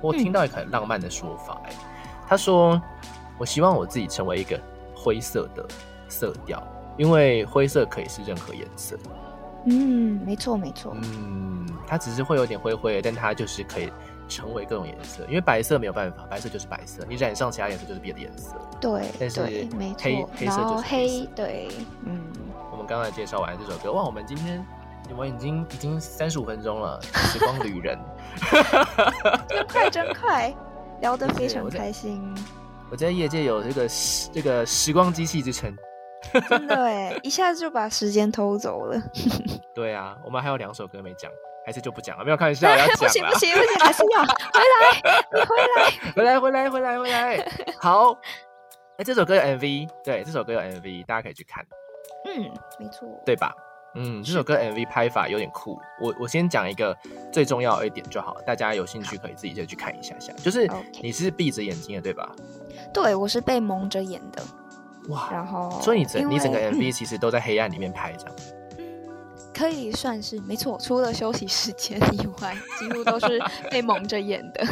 [0.00, 1.76] 我听到一个很浪漫的说法，哎、嗯，
[2.26, 2.80] 他说
[3.38, 4.58] ：“我希望我自己成为一个
[4.94, 5.66] 灰色的
[6.08, 6.62] 色调，
[6.96, 8.98] 因为灰色可以是任何颜色。”
[9.66, 10.96] 嗯，没错，没错。
[10.96, 13.92] 嗯，它只是会有点灰灰，但它就是可以
[14.26, 15.22] 成为各种颜色。
[15.28, 18.56] 因为白色没有办法，白色就是白色，你染上其他颜色就是别的颜色。
[18.80, 20.84] 对，但是黑没错，黑色就是。
[20.84, 21.68] 黑，对，
[22.06, 22.22] 嗯。
[22.72, 24.64] 我们刚才介绍完这首歌，哇，我们今天。
[25.10, 27.00] 我们已经已经三十五分钟了，
[27.32, 27.98] 时光旅人，
[29.48, 30.54] 真快真快，
[31.00, 32.34] 聊得非常开心。
[32.90, 35.74] 我在业界有这个时这个时光机器之称，
[36.48, 39.00] 真的哎，一下子就把时间偷走了。
[39.74, 41.30] 对啊，我们还有两首歌没讲，
[41.66, 42.24] 还是就不讲了？
[42.24, 47.48] 没有开玩笑，要讲 不行不行不行，还是要回来，你回来，回来回来回来回来。
[47.78, 48.12] 好，
[48.98, 51.64] 哎，这首歌有 MV，对，这首歌有 MV，大家可以去看。
[52.26, 53.54] 嗯，没错，对吧？
[53.94, 55.80] 嗯，这首歌 MV 拍法有点酷。
[56.00, 56.96] 我我先讲一个
[57.32, 60.32] 最重要的一点就好，大家有兴趣可以自己再去看一下下。
[60.34, 60.70] 就是
[61.02, 62.30] 你是闭着眼睛的，对吧？
[62.94, 64.42] 对，我是被蒙着眼的。
[65.08, 68.34] 哇，然后所以你整你整个 MV 其实都在黑暗里面拍，这样。
[68.78, 68.86] 嗯，
[69.52, 74.64] 可以算是没错，除了休息时间以外，几乎都是被蒙着眼的。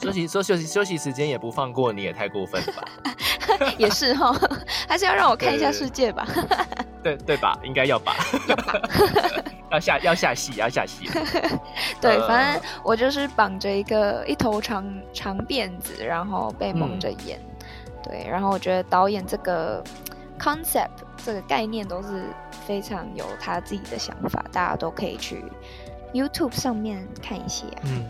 [0.00, 2.84] 休息说休息休息时间也不放过你，也太过分了吧？
[3.76, 4.34] 也是哈，
[4.88, 6.26] 还是要让我看一下世界吧？
[7.02, 7.58] 对对吧？
[7.64, 8.14] 应该要吧？
[9.70, 11.08] 要下 要下戏要下戏。
[12.00, 17.38] 对，反正我就是绑着一个一头长长辫子，然后被蒙着眼。
[17.40, 17.66] 嗯、
[18.04, 19.82] 对，然后我觉得导演这个
[20.38, 20.90] concept
[21.24, 22.24] 这个概念都是
[22.66, 25.44] 非常有他自己的想法，大家都可以去
[26.12, 27.64] YouTube 上面看一些。
[27.84, 28.04] 嗯，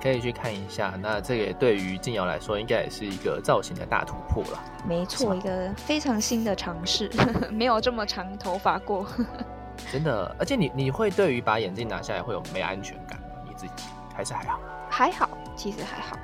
[0.00, 0.94] 可以去看一下。
[1.00, 4.62] 那这个对于静瑶来说，应该也是一个造型的大突破了。
[4.86, 7.10] 没错，一个非常新的尝试，
[7.50, 9.06] 没有这么长头发过。
[9.92, 13.26] 真的，而且你你会对于把眼镜拿下来会有没安全感吗？
[13.46, 13.84] 你自己
[14.14, 14.60] 还是还好？
[14.90, 16.16] 还好，其实还好。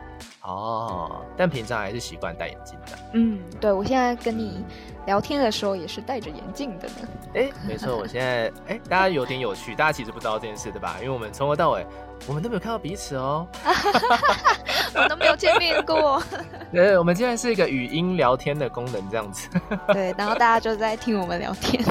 [0.43, 2.99] 哦，但平常还是习惯戴眼镜的。
[3.15, 4.63] 嗯，对，我现在跟你
[5.07, 6.95] 聊天的时候也是戴着眼镜的呢。
[7.35, 10.97] 哎、欸，没错，我现在哎，大家有点有趣，大家其实不知道这件事对吧？
[10.99, 11.87] 因为我们从头到尾
[12.27, 13.47] 我们都没有看到彼此哦，
[14.95, 16.23] 我们都没有见面过。
[16.73, 19.49] 对，我们现在是一个语音聊天的功能这样子。
[19.93, 21.85] 对，然后大家就在听我们聊天，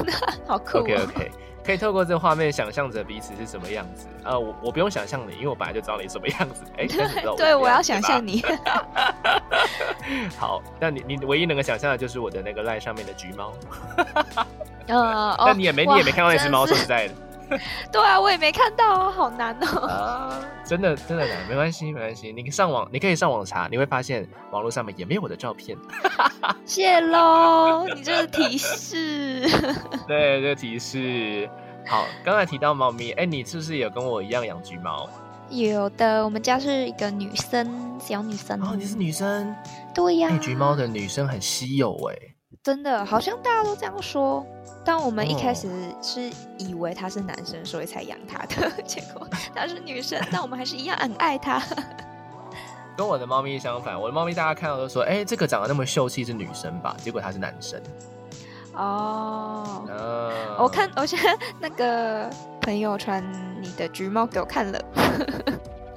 [0.46, 0.80] 好酷、哦。
[0.80, 1.30] OK OK。
[1.64, 4.06] 可以透过这个画面想象着彼此是什么样子。
[4.22, 6.62] 呃，我我不用想象你，因为我本来就知道你什么样子。
[6.76, 8.44] 哎、欸，对，我要想象你。
[10.38, 13.50] 好，那你你唯一能够想象的就是我的那个赖上面的橘猫。
[14.88, 17.14] 呃，那你也没你也没看到那只猫，说实在的。
[17.92, 19.86] 对啊，我也没看到啊，好难哦。
[19.86, 25.76] 啊，真的真的难，没关系没关系，你上网你可以上网查，你会发现网络上面也没有我的照片。
[26.64, 29.42] 谢喽，你这个提示。
[30.08, 31.48] 对，这个提示。
[31.86, 35.08] 好，刚才提到猫咪，哎，你是不是有跟我一样养橘猫？
[35.50, 38.58] 有的，我们家是一个女生，小女生。
[38.62, 39.54] 哦，你是女生？
[39.94, 40.30] 对呀。
[40.40, 42.33] 橘猫的女生很稀有哎。
[42.64, 44.44] 真的，好像大家都这样说。
[44.86, 45.68] 但我们一开始
[46.02, 48.70] 是以为他是男生，所以才养他的。
[48.84, 51.62] 结果他是女生，但我们还是一样很爱他。
[52.96, 57.78] 跟我的猫咪相反，我的猫咪大家看到都说：“哎，这个长得那么秀气，是女生吧？”结果他是男生。
[58.74, 59.84] 哦。
[59.88, 60.56] 嗯。
[60.58, 62.30] 我看，我现在那个
[62.62, 63.22] 朋友传
[63.60, 64.80] 你的橘猫给我看了，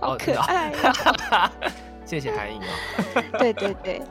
[0.01, 1.49] 好可爱哦。
[2.03, 3.23] 谢谢韩影哦。
[3.39, 4.01] 对对对，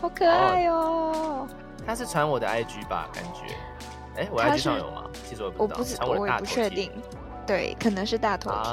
[0.00, 1.46] 好可爱哦。
[1.86, 3.08] 他是传我的 IG 吧？
[3.12, 3.54] 感觉。
[4.16, 5.04] 哎，我 IG 上有吗？
[5.28, 6.90] 其实我不知道，我不是，我也不确定。
[7.46, 8.72] 对，可能是大头贴，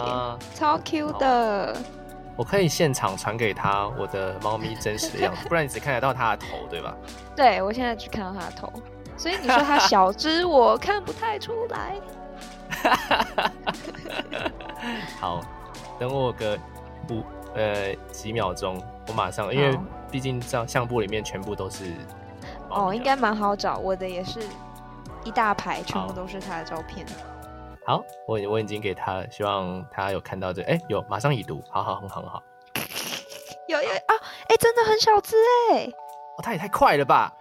[0.55, 1.75] 超 Q 的。
[2.37, 6.95] 我可以现场传给他我的猫咪真实的样子， 不然你只看得到它的头，对吧？
[7.35, 8.71] 对，我现在只看到它的头，
[9.17, 11.99] 所以你说它小只，我看不太出来。
[15.19, 15.41] 好，
[15.99, 16.57] 等我个
[17.09, 17.21] 五
[17.53, 19.77] 呃几秒钟，我马上，因为
[20.09, 21.93] 毕竟照相簿里面全部都是。
[22.71, 24.39] 哦，应该蛮好找，我的也是。
[25.23, 27.05] 一大排，全部都是他的照片。
[27.85, 30.63] 好，我我已经给他了，希望他有看到这。
[30.63, 31.61] 哎、欸，有，马上已读。
[31.69, 32.41] 好好，很好，很好。
[33.69, 34.13] 有有啊，
[34.47, 35.35] 哎、欸，真的很小只
[35.71, 35.85] 哎。
[35.85, 37.31] 哦，他也太快了吧！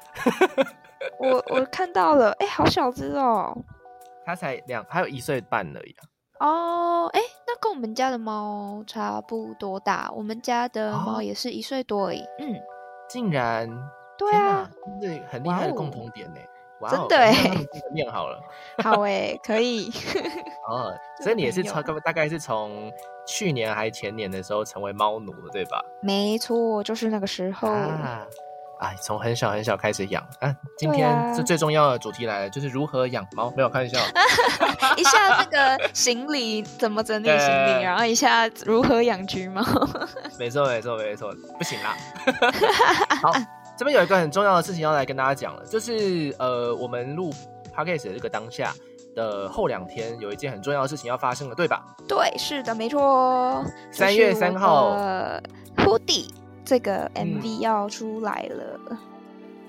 [1.18, 3.56] 我我看到了，哎、欸，好小只哦。
[4.26, 5.96] 他才两，还有一岁半而已。
[6.40, 10.10] 哦，哎、欸，那跟我们家的猫差不多大。
[10.14, 12.20] 我们家的猫也是一岁多而已。
[12.20, 12.54] 哦、嗯，
[13.08, 13.70] 竟然，
[14.20, 16.40] 对啊，对，很厉害的共同点呢。
[16.80, 17.34] 哇哦真的哎，
[17.92, 18.40] 念好了，
[18.82, 19.90] 好哎， 可以。
[20.68, 22.90] 哦， 所以你也是从大概是从
[23.26, 25.82] 去年还前年的时候成为猫奴了，对吧？
[26.02, 28.26] 没错，就是那个时候啊。
[28.78, 30.56] 哎，从很小很小开始养啊。
[30.78, 33.52] 今天是最重要的主题来了，就是如何养猫。
[33.54, 33.98] 没有开玩笑，
[34.96, 39.62] 一下那个行李怎么整理行李，然后一下如何养橘猫。
[40.38, 41.94] 没错，没错，没错，不行啦。
[43.20, 43.32] 好。
[43.80, 47.32] 这边有一个很重要的事情要来跟大家讲了，就是呃，我们录
[47.74, 48.74] podcast 的这个当下
[49.16, 51.82] 的后两天，有一件很重要的事情要发生了，对吧？
[52.06, 53.64] 对，是的，没错。
[53.90, 54.94] 三月三号
[55.78, 56.28] ，Hoodie
[56.62, 58.98] 这个 MV 要出来了，嗯，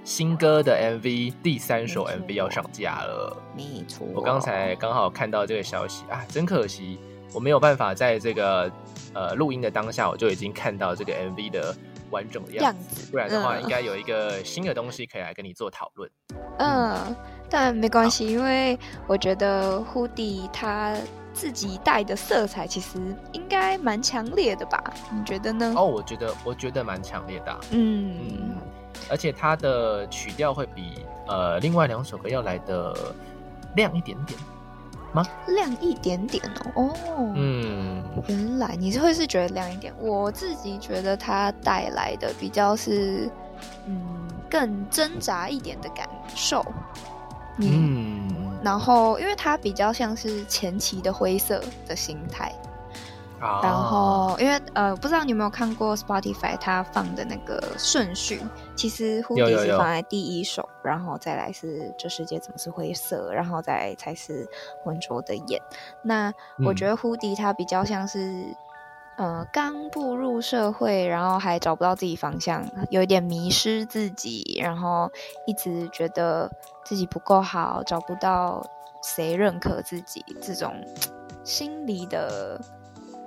[0.04, 4.06] 新歌的 MV 第三首 MV 要上架了，没错。
[4.14, 7.00] 我刚才刚好看到这个消息啊，真可惜，
[7.34, 8.70] 我没有办法在这个
[9.14, 11.74] 呃录音的当下，我就已经看到这个 MV 的。
[12.12, 16.10] 完整的样子，不然的话，应该有一个新的东西可以来跟你做讨论。
[16.60, 17.16] 嗯，嗯，
[17.50, 20.96] 但没关系，因为我觉得 Hoodie 他
[21.34, 23.00] 自己带的色彩其实
[23.32, 24.84] 应该蛮强烈的吧？
[25.12, 25.74] 你觉得呢？
[25.76, 27.60] 哦，我觉得我觉得蛮强烈的啊。
[27.72, 28.56] 嗯，嗯，
[29.10, 32.94] 而且它的曲调会比呃另外两首歌要来的
[33.76, 34.38] 亮一点点。
[35.14, 35.26] 吗？
[35.48, 36.44] 亮一点点
[36.76, 43.30] 哦，哦，嗯，原来你是会是觉得亮一点，我自己觉得它带来的比较是，
[43.86, 44.02] 嗯，
[44.50, 46.66] 更挣扎一点的感受。
[47.58, 52.52] 嗯，然后因为它比较像是前期的灰色的心态。
[53.42, 58.40] 然后，因为呃，不知道你有没有看过 Spotify 它放的那个顺序，
[58.76, 64.48] 其实 Hoodie 是放在第一首，有有有，然后再来是这世界怎么是灰色，然后再来才是
[64.84, 65.60] 浑浊的眼。
[66.04, 66.32] 那
[66.64, 68.20] 我觉得 Hoodie 它比较像是，
[69.18, 75.12] 嗯、呃，刚步入社会，然后还找不到自己方向，有一点迷失自己，然后
[75.48, 76.48] 一直觉得
[76.86, 78.64] 自己不够好，找不到
[79.04, 80.72] 谁认可自己，这种
[81.44, 82.62] 心理的。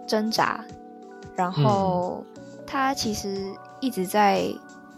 [0.06, 0.64] 挣扎，
[1.34, 2.24] 然后
[2.66, 4.44] 他其实一直在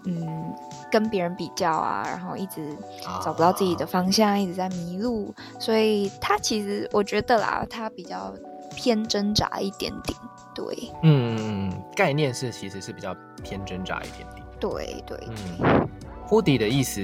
[0.05, 0.55] 嗯
[0.91, 2.77] 跟别人比较啊，然后一直
[3.23, 8.33] 找不到自己的方向，啊、一直在迷路，所以他其实我觉得啦，他比较
[8.75, 10.19] 偏挣扎一点点，
[10.55, 15.29] 对，嗯，概念是其实是比较偏挣扎一点点，对对，
[15.61, 15.89] 嗯
[16.29, 17.01] ，Hoodie 的意思，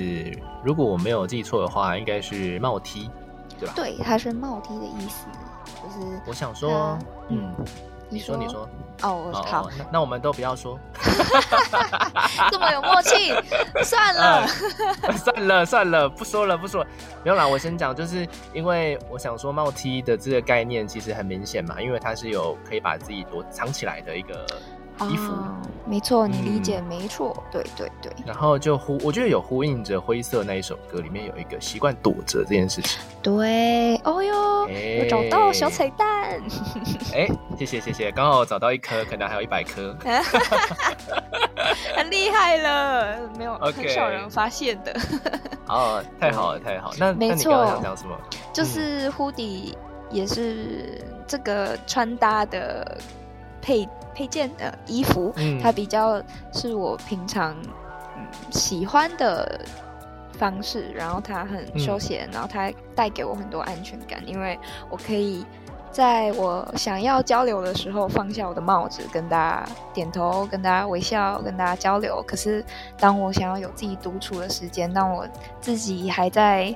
[0.65, 3.11] 如果我没有记错的话，应该是帽 T，
[3.59, 3.73] 对吧？
[3.75, 5.27] 对，它是帽 T 的意思，
[5.83, 6.97] 就是我想说，
[7.31, 7.53] 嗯。
[8.13, 8.69] 你说，你说，
[9.03, 10.79] 哦，好，那那我们都不要说，
[12.51, 13.33] 这么有默契，
[13.83, 14.47] 算了，
[15.17, 16.91] 算了，算了，不说了，不说了，
[17.25, 24.47] 没有啦，我先讲，就是因为我想说帽 T 的这个概念其实很明显嘛，因为它是有可以把自己躲藏起来的一个。
[25.11, 28.13] 衣服，哦、没错，你理解没错，嗯、对对对。
[28.25, 33.01] 然后就呼，我觉得有呼应着灰色那一首歌里面有一个习惯躲着这件事情。
[33.23, 36.41] 对，哦哟，欸、我找到小彩蛋。
[37.13, 39.97] 哎、欸，谢谢谢谢，刚好找到一颗，可能还有一百颗，
[41.97, 44.95] 很厉害了，没有 很少人发现的。
[45.69, 48.17] 哦，太好了太好了，那没你刚刚想讲什么？
[48.53, 49.75] 就是 Hoodie
[50.11, 52.99] 也是这个穿搭的
[53.61, 53.89] 配。
[54.15, 57.57] 配件的衣服，嗯、它比较是我平常
[58.17, 59.61] 嗯喜欢的
[60.33, 64.59] 方式，然后它很休闲，嗯、然后它带给我很多安全感，因为
[64.91, 65.45] 我可以
[65.91, 72.23] 在我想要交流的时候放下我的帽子，跟大家点头，跟大家微笑，跟大家交流。
[72.27, 72.65] 可是
[72.99, 75.27] 当我想要有自己独处的时间，当我
[75.61, 76.75] 自己还在。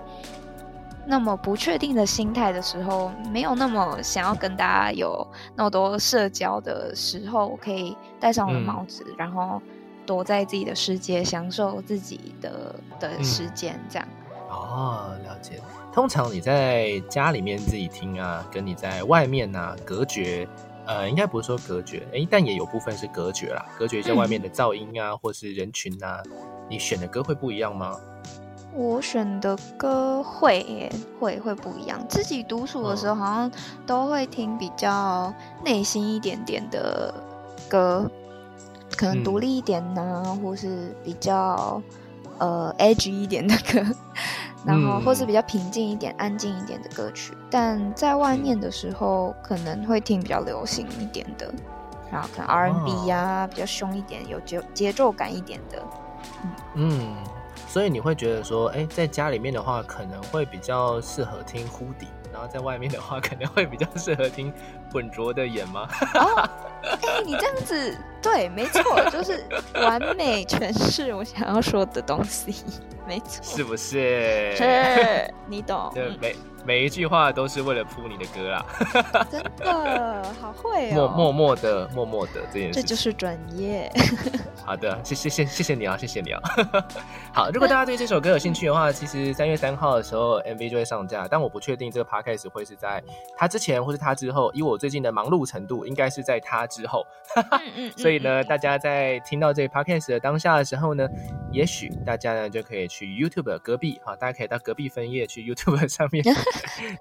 [1.07, 9.63] 那么不确定的心态的时候，没有那么想要跟大家有那么多社交的时候，我可以戴上我的帽子，嗯、然后
[10.05, 14.09] 躲在自己的世界，享受自己的的时间，这样。
[14.51, 15.61] 哦，了解。
[15.93, 20.47] 通常你在家里面自己听啊，跟你在外面啊隔绝，
[20.87, 26.21] 呃，应该不是说隔绝，哎，但也有部分是隔绝啦，隔绝一些外面的噪音啊，嗯、或是人群啊，
[26.69, 27.97] 你选的歌会不一样吗？
[28.77, 31.99] 我选的歌会耶，会会不一样。
[32.09, 33.51] 自己独处的时候，好像
[33.87, 35.33] 都会听比较
[35.65, 37.13] 内心一点点的
[37.71, 38.09] 歌，
[38.95, 41.83] 可能独立一点呢，嗯、或是比较
[42.39, 43.83] 呃 edge 一点的歌，
[44.67, 47.33] 然后或是比较平静一点、安静一点的歌曲。
[47.51, 51.51] 但在外面的时候，可能会听比较流行一点的，
[52.13, 55.83] 然后可能 R&B 呀，比较凶一点、有节节奏感一点的。
[56.75, 57.01] 嗯。
[57.01, 57.17] 嗯
[57.77, 64.51] 所以你会觉得说，哎，在家里面的话，可能会比较适合听 Hoodie，然后在外面的话，可能会比较适合听
[64.91, 65.87] 浑浊的眼吗？
[66.17, 66.49] 哦，
[66.83, 72.65] 哎，你这样子，对，没错，就是完美诠释我想要说的东西，
[73.07, 74.57] 没错，是不是？
[74.57, 75.91] 是，你懂。
[75.93, 76.35] 对，没。
[76.67, 78.67] 每一句话都是为了铺你的歌啦，
[79.31, 80.95] 真的好会哦！
[80.95, 83.91] 默默默的，默默的这件事，这就是专业。
[84.67, 86.41] 好的，谢谢谢谢谢你啊，谢谢你啊。
[87.33, 93.01] 好，如果大家对这首歌有兴趣的话，其实三月三号的时候 MV 就会上架，但我不确定这个 Podcast 会是在
[93.37, 94.51] 他之前或是他之后。
[94.53, 97.07] 以我最近的忙碌程度，应该是在他之后。
[97.97, 101.07] 所以呢，大家在听到这个 Podcast 的当下的时候呢，
[101.53, 106.25] 也许大家呢就可以去 YouTube 隔壁，啊，大家可以到隔壁分页去 YouTube 上面。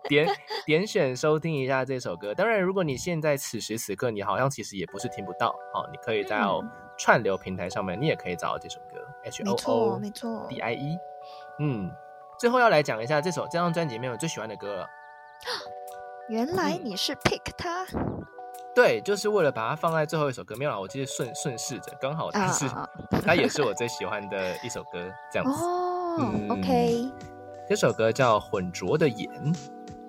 [0.07, 0.27] 点
[0.65, 2.33] 点选收听一下这首歌。
[2.33, 6.41] 当然，如果你现在此时此刻你好像其实也不是听不到，哦，你可以在
[6.97, 9.05] 串流平台上面，你也可以找到这首歌。
[9.23, 10.97] H O O 没错，D I E。
[11.59, 11.91] 嗯，
[12.39, 14.87] 最后要来讲一下这首这张专辑里面我最喜欢的歌了。
[16.29, 17.85] 原来你是 pick 它？
[18.73, 20.55] 对，就是为了把它放在最后一首歌。
[20.55, 22.65] 没有啦，我其实顺顺势着，刚好它是
[23.23, 25.63] 它也是我最喜欢的一首歌，这样子。
[25.63, 27.11] 哦、嗯，OK。
[27.67, 29.27] 这首歌叫《浑浊的眼》，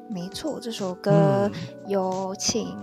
[0.08, 1.50] 没错，这首歌
[1.86, 2.76] 有请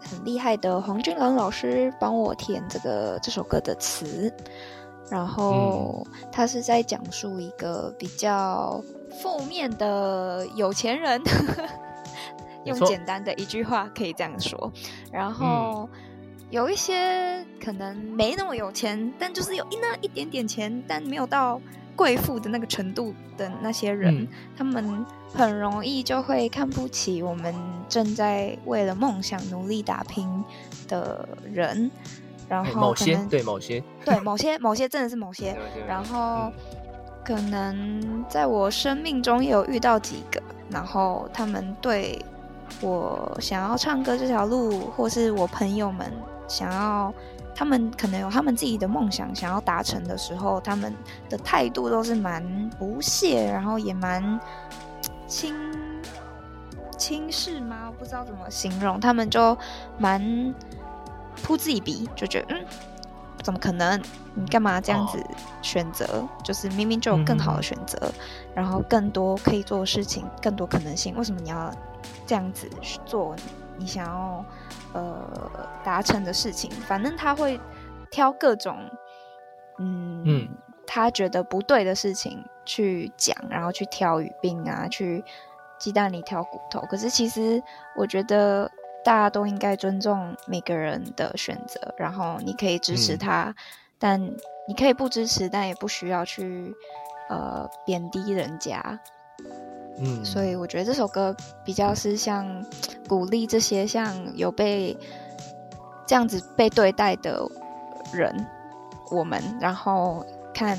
[0.00, 4.32] 很厉害的黄俊朗老师帮我填这个这首歌的词，
[5.10, 8.82] 然后他是在讲述一个比较
[9.20, 11.20] 负面的有钱人，
[12.64, 14.72] 用简单的一句话可以这样说，
[15.12, 15.88] 然后。
[16.48, 21.60] 有一些可能没那么有钱，但就是有一那一点点钱，但没有到
[21.96, 27.54] 贵妇的那个程度的那些人，嗯、他们很容易就会看不起我们
[27.88, 30.44] 正在为了梦想努力打拼
[30.86, 31.90] 的人。
[32.48, 36.48] 然后某些对某些对某些某些真的是某些，然后
[37.24, 40.40] 可能在我生命中也有遇到几个，
[40.70, 42.24] 然后他们对
[42.80, 46.08] 我想要唱歌这条路，或是我朋友们
[46.46, 47.12] 想要，
[47.56, 50.94] 他们可能有他们自己的梦想想要达成的时候，他们
[51.28, 54.38] 的态度都是蛮不屑，然后也蛮
[55.26, 55.56] 轻
[56.96, 57.90] 轻视吗？
[57.98, 59.56] 不知道怎么形容，他们就
[59.98, 60.54] 蛮。
[61.42, 62.64] 扑自己鼻，就觉得嗯，
[63.42, 64.02] 怎么可能？
[64.34, 65.22] 你干嘛这样子
[65.60, 66.06] 选择？
[66.06, 68.12] 哦、就是明明就有更好的选择，嗯、
[68.54, 71.70] 然后更多可以做的事情，更多可能性，为什么你要
[72.26, 72.68] 这样子
[73.04, 73.36] 做？
[73.76, 74.42] 你想要
[74.96, 77.60] 呃达成的事情，反正他会
[78.10, 78.78] 挑各种
[79.78, 80.48] 嗯，嗯
[80.86, 85.22] 他觉得不对的事情去讲，然后去挑语病啊，去
[85.78, 86.80] 鸡蛋里挑骨头。
[86.82, 87.62] 可是其实
[87.96, 88.70] 我觉得。
[89.06, 93.54] 大家都应该尊重每个人的选择，然后你可以支持他，嗯、
[94.00, 94.20] 但
[94.66, 96.74] 你可以不支持，但也不需要去
[97.28, 98.98] 呃贬低人家。
[99.98, 101.34] 嗯，所以我觉得这首歌
[101.64, 102.64] 比较是像
[103.08, 104.96] 鼓励这些像有被
[106.06, 107.46] 这样子被对待的
[108.12, 108.46] 人，
[109.10, 110.24] 我们然后
[110.54, 110.78] 看。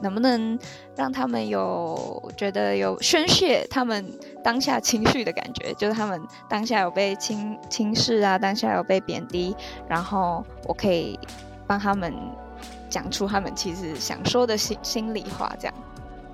[0.00, 0.58] 能不能
[0.94, 4.04] 让他们有觉得有宣泄他们
[4.42, 5.72] 当下情绪的感觉？
[5.74, 9.56] 就是他们当下有被轻轻视啊，当下有被贬低，
[9.88, 11.18] 然后我可以
[11.66, 12.12] 帮他们
[12.90, 15.74] 讲出他们其实想说的心心里话，这样。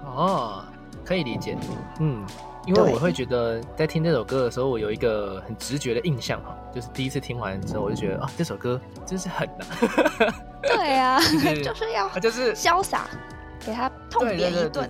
[0.05, 0.65] 哦，
[1.05, 1.57] 可以理解。
[1.99, 2.25] 嗯，
[2.67, 9.67] 因为我会觉得在听这首歌的时候，我有一个很直觉的印象哈，就是第一次听完之后，我就觉得啊，这首歌真是狠呐。
[10.63, 11.19] 对啊，
[11.65, 13.07] 就是要就是潇洒。
[13.63, 14.89] 给他痛扁一顿，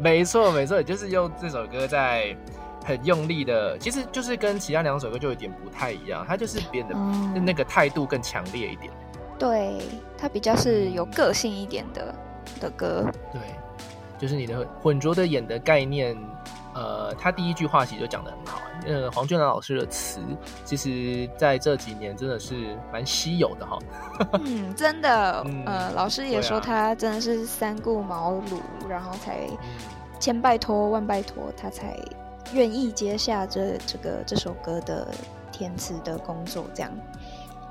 [0.00, 2.36] 没错没错，就是用这首歌在
[2.84, 6.94] 很用力的，其实就是跟其他两首歌就有点不太一样，它就是变得
[7.38, 8.92] 那个态度更强烈一点。
[9.38, 9.78] 对，
[10.18, 12.12] 它比较是有个性一点的
[12.60, 13.06] 的歌。
[13.32, 13.40] 对，
[14.18, 16.16] 就是你的混浊的眼的概念。
[16.74, 18.60] 呃，他第一句话其实就讲的很好。
[18.86, 20.20] 呃，黄俊郎老师的词，
[20.64, 23.78] 其实在这几年真的是蛮稀有的哈。
[24.44, 25.42] 嗯，真的。
[25.46, 29.48] 嗯、呃，老师也说他真的是三顾茅庐，啊、然后才
[30.20, 31.98] 千拜托万拜托，他才
[32.52, 35.08] 愿意接下这这个这首歌的
[35.50, 36.92] 填词的工作，这样。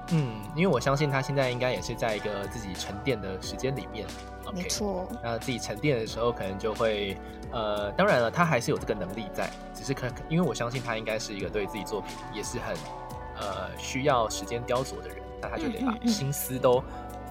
[0.09, 4.05] 嗯，因为我相信他现在应该也是在一个自己沉淀的时间里面。
[4.47, 7.17] Okay, 没错，那自己沉淀的时候，可能就会，
[7.51, 12.75] 呃，当然了，他还是有这个能力在，只是可，因为我相信他应该是一个对自己作品也是很，
[13.39, 16.81] 呃，需要时间雕琢的人，那他就得把心思都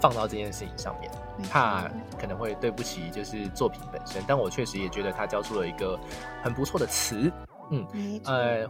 [0.00, 1.90] 放到这件事情上面，嗯嗯嗯，怕
[2.20, 5.98] 可能会对不起就是作品本身，但我确实也觉得他交出了一个
[6.42, 7.32] 很不错的词，
[7.70, 8.66] 嗯，呃，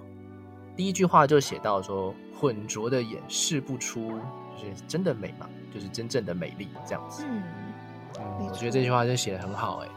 [0.76, 4.12] 第一句话就写到说，浑浊的掩饰不出，
[4.56, 5.48] 就是真的美嘛？
[5.74, 7.42] 就是真正的美丽这样子，嗯。
[8.18, 9.88] 嗯，我觉得这句话就写的很好哎。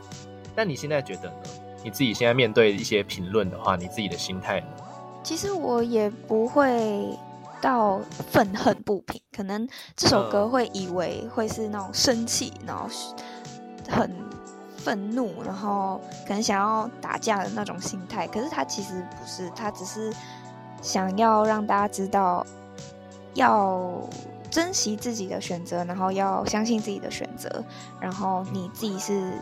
[0.56, 1.36] 但你现在觉得呢？
[1.82, 4.68] 你自己现在面对一些评论的话，你自己的心态呢？
[5.24, 7.18] 其实我也不会
[7.62, 8.00] 到
[8.32, 12.90] 愤恨不平，可能这首歌会以为会是那种生气，然后
[13.90, 14.14] 很
[14.76, 18.28] 愤怒，然后可能想要打架的那种心态。
[18.28, 20.14] 可是他其实不是，他只是
[20.82, 22.46] 想要让大家知道
[23.36, 24.02] 要。
[24.60, 27.64] 珍惜自己的选择，然后要相信自己的选择，
[28.00, 29.34] 然后你自己是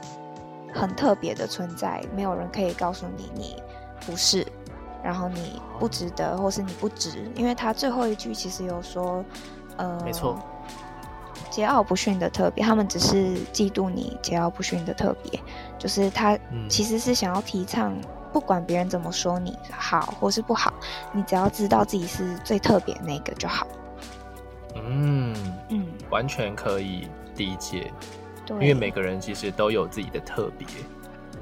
[0.73, 3.61] 很特别的存在，没有人可以告诉你你
[4.05, 4.45] 不是，
[5.03, 9.25] 然后你不值得，或是你不值，因为他最后一句其实有说，
[9.77, 10.39] 呃，没错，
[11.51, 15.39] 桀骜不驯的特别，他们只是嫉妒你桀骜不驯的特别，
[15.79, 16.37] 就是他
[16.69, 17.95] 其实是想要提倡，
[18.31, 20.71] 不管别人怎么说你好或是不好，
[21.11, 23.65] 你只要知道自己是最特别的那个就好。
[24.89, 25.35] 嗯
[25.69, 27.91] 嗯，完全可以理解，
[28.45, 30.67] 对因为每个人其实都有自己的特别，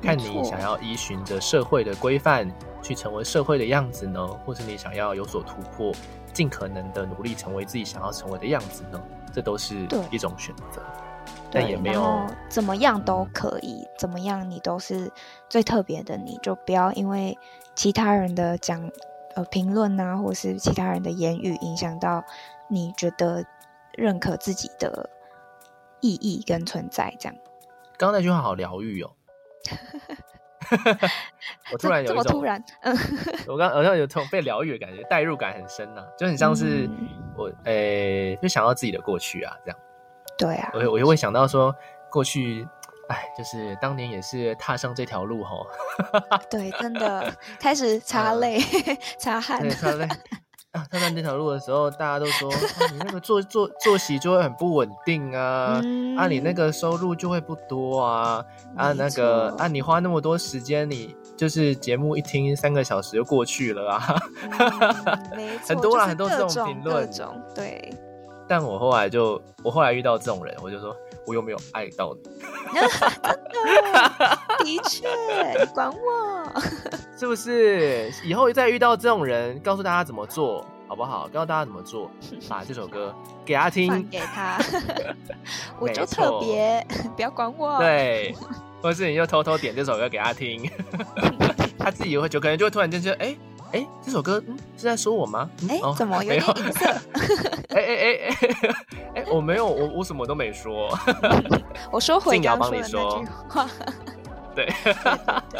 [0.01, 5.93] 看你想要依循着社会的规范去成为社会的样子呢，或是你想要有所突破，
[6.33, 9.01] 尽可能的努力成为自己想要成为的样子呢，
[9.33, 10.81] 这都是一种选择。
[11.51, 15.09] 但也没有怎么样都可以，嗯、怎么样你都是
[15.47, 17.37] 最特别的你，你就不要因为
[17.75, 18.91] 其他人的讲
[19.35, 22.23] 呃评论啊，或是其他人的言语影响到。
[22.69, 23.43] 你觉得
[23.93, 25.09] 认可自己的
[26.01, 27.37] 意义跟存在，这样。
[27.97, 29.11] 刚刚那句话好疗愈哦。
[31.71, 32.97] 我突然有一种突然，嗯，
[33.47, 36.89] 我刚好像有种被疗愈的感觉，代入感很深呐、啊，就很像是
[37.37, 39.79] 我诶、欸，就想到自己的过去啊，这样。
[40.37, 41.73] 对啊，我我就会想到说，
[42.09, 42.67] 过去，
[43.09, 45.67] 哎，就是当年也是踏上这条路吼。
[46.49, 50.07] 对，真的开始擦泪、嗯、擦汗，擦泪。
[50.75, 52.57] 啊，踏上这条路的时候，大家都说，啊、
[52.91, 58.45] 你那个作作作息就会很不稳定啊，嗯、啊，你那个收入就会不多啊，
[58.75, 64.15] 啊，那个啊，你花那么多时间，你就是节目一听三个小时就过去了啊，
[65.31, 67.09] 嗯、 很多啦，很多这种评论，
[67.55, 67.93] 对。
[68.47, 72.29] 但我后来就，我后来遇到这种人，我就说，我有没有爱到你？
[73.51, 75.07] 真的，的确，
[75.59, 76.61] 你管我。
[77.17, 81.27] 是不是以后再遇到这种人，告诉大家怎么做好不好？
[81.33, 82.11] 告诉大家怎么做，
[82.47, 84.59] 把这首歌给他听，给他，
[85.79, 86.85] 我就特别
[87.15, 87.79] 不要管我。
[87.79, 88.35] 对，
[88.81, 90.69] 或是你就偷偷点这首歌给他听，
[91.79, 93.37] 他自己也会就可能就会突然间觉得，哎、欸、
[93.75, 95.49] 哎、欸，这首歌嗯是在说我吗？
[95.69, 96.85] 哎、怎么有点隐色？
[97.75, 98.75] 哎哎哎哎
[99.15, 100.97] 哎，我没有，我我什么都没说。
[101.91, 103.69] 我说回刚刚说的那句话。
[104.55, 104.69] 对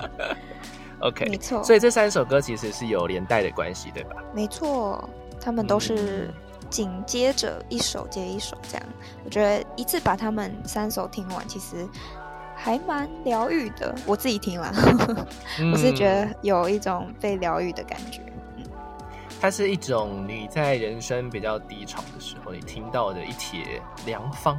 [1.02, 4.16] OK，没错，所以这三首歌其实是有连带的关系，对吧？
[4.34, 5.10] 没错，
[5.42, 6.34] 他们都是
[6.70, 8.86] 紧接着一首接一首这样。
[9.26, 11.86] 我觉得一次把他们三首听完，其实
[12.56, 13.94] 还蛮疗愈的。
[14.06, 14.72] 我自己听了，
[15.72, 18.22] 我是觉得有一种被疗愈的感觉。
[18.58, 18.64] 嗯，
[19.42, 24.58] 它是一种你在人生比较低潮的时候，你听到的一帖良方。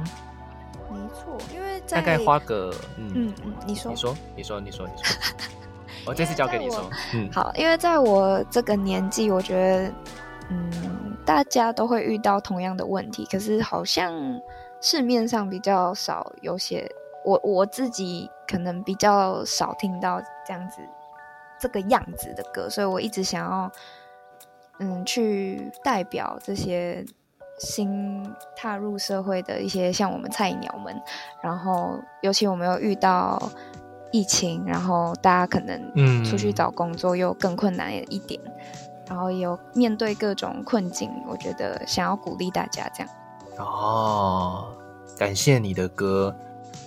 [0.89, 5.17] 没错，因为在大概花个嗯嗯嗯，你说你说你说你说你说。
[6.05, 9.93] 我这次交给你说，嗯，好，因为在我这个年纪，我觉得，
[10.49, 10.71] 嗯，
[11.25, 14.13] 大家都会遇到同样的问题，可是好像
[14.79, 16.89] 市面上比较少有些，
[17.27, 20.81] 我我自己可能比较少听到这样子
[21.59, 23.71] 这个样子的歌，所以我一直想要，
[24.79, 27.05] 嗯，去代表这些
[27.59, 28.23] 新
[28.55, 30.95] 踏入社会的一些像我们菜鸟们，
[31.41, 33.37] 然后尤其我们又遇到。
[34.09, 38.51] 疫情，然后大家可能出去找工作又更困难一点，嗯、
[39.09, 43.13] 然后有面对各种困境，我觉得想要鼓励大家这样。
[43.57, 44.69] 哦，
[45.19, 46.33] 感谢你的歌，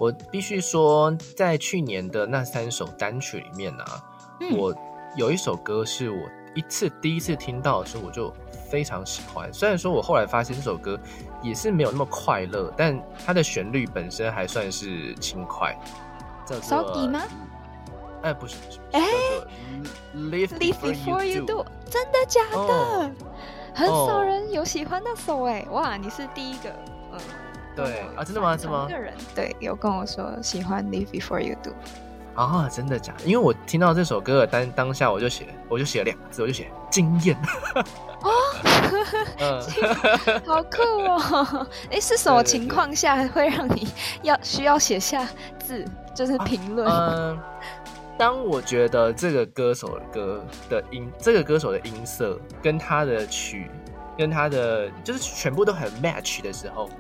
[0.01, 4.03] 我必须说，在去年的那三首单曲里面呢、啊
[4.40, 4.74] 嗯，我
[5.14, 8.32] 有一首歌是我一次第一次听到的时候我就
[8.70, 9.53] 非常喜欢。
[9.53, 10.98] 虽然说我后来发现这首歌
[11.42, 15.78] 也是没有那么快乐，但它的旋律本身还算是轻快。
[16.62, 17.20] 扫地吗？
[18.22, 18.57] 哎，不是，
[18.92, 19.03] 哎
[20.16, 23.11] ，Live Before You Do，真的假的？Oh.
[23.74, 26.99] 很少人有喜欢那首哎，哇，你是第一个，嗯，
[27.76, 28.56] 对啊，真的吗？
[28.56, 28.86] 是吗？
[28.88, 31.70] 个人对，有跟我说喜欢 Live Before You Do，
[32.34, 33.24] 啊，真的假的？
[33.24, 37.36] 因为我听到这首歌的当当下，我就写，我就写了两个字，我就写惊艳。
[38.22, 38.30] 哦，
[39.40, 41.66] 嗯，好酷哦！
[41.90, 43.88] 哎，是什么情况下会让你
[44.22, 45.26] 要需要写下
[45.58, 45.84] 字？
[46.14, 46.86] 就是评论。
[46.86, 47.38] 嗯，
[48.18, 53.70] 当我觉得这个歌手的歌的音，这个歌手的音色跟他的曲，
[54.18, 56.90] 跟他的就是全部都很 match 的时候，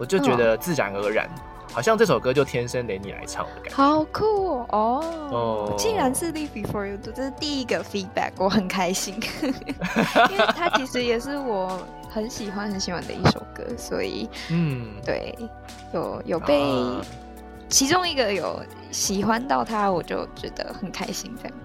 [0.00, 3.76] 我就觉得自然而然，哦、好像这首歌就天生得你来唱的感觉。
[3.76, 5.04] 好酷哦！
[5.30, 15.38] 哦，竟然是 Live Before You Do，这是第一个 feedback，我很开心， 因为它其实也是我很喜欢很喜欢的一首歌，所以嗯，对，
[15.92, 16.62] 有有被。
[16.62, 17.02] 啊
[17.72, 21.32] 其中一个有喜欢到他，我就觉得很开心。
[21.40, 21.56] 这样，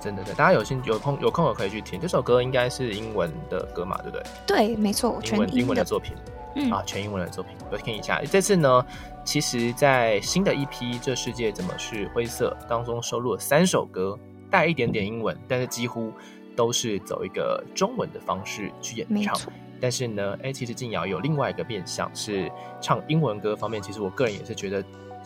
[0.00, 4.22] 真的对，大家有兴有空有空我可以去听这首歌，应该是英文的歌嘛，对不对？
[4.46, 6.16] 对，没错，英文全英，文的作品，
[6.56, 8.20] 嗯啊，全英文的作品，我听一下。
[8.22, 8.84] 这次呢，
[9.24, 14.18] 其实，在新的一批《这世界怎么是灰色》当中收录了三首歌，
[14.50, 16.12] 带一点点英文，但是几乎
[16.56, 19.38] 都是走一个中文的方式去演唱。
[19.80, 24.82] 但是呢，哎，其实静瑶有另外一个面向，是唱英文歌方面，其实我个人也是觉得。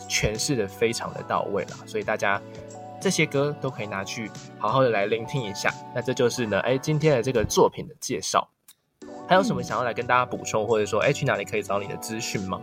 [0.09, 2.39] 诠释的非常的到位了，所以大家
[3.05, 5.71] 这些歌都可以拿去好好的来聆听一下。
[5.93, 8.49] 那这就是呢，哎，今天的这个作品的介绍。
[9.27, 12.59] 还有什么想要来跟大家补充，或者说，哎，去哪里可以找你的资讯吗？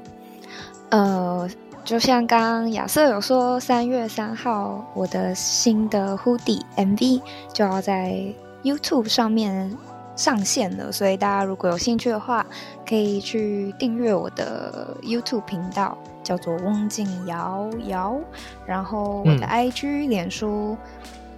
[0.91, 1.49] 呃，
[1.85, 7.23] 就像刚刚亚瑟有说，三月三号我的新的 Hoodie MV
[7.53, 8.21] 就要在
[8.65, 9.79] YouTube 上面
[10.17, 12.45] 上线了，所以大家如果有兴趣的话，
[12.85, 15.97] 可以去订阅我的 YouTube 频道。
[16.23, 18.19] 叫做翁静瑶瑶，
[18.67, 20.77] 然后我的 IG、嗯、脸书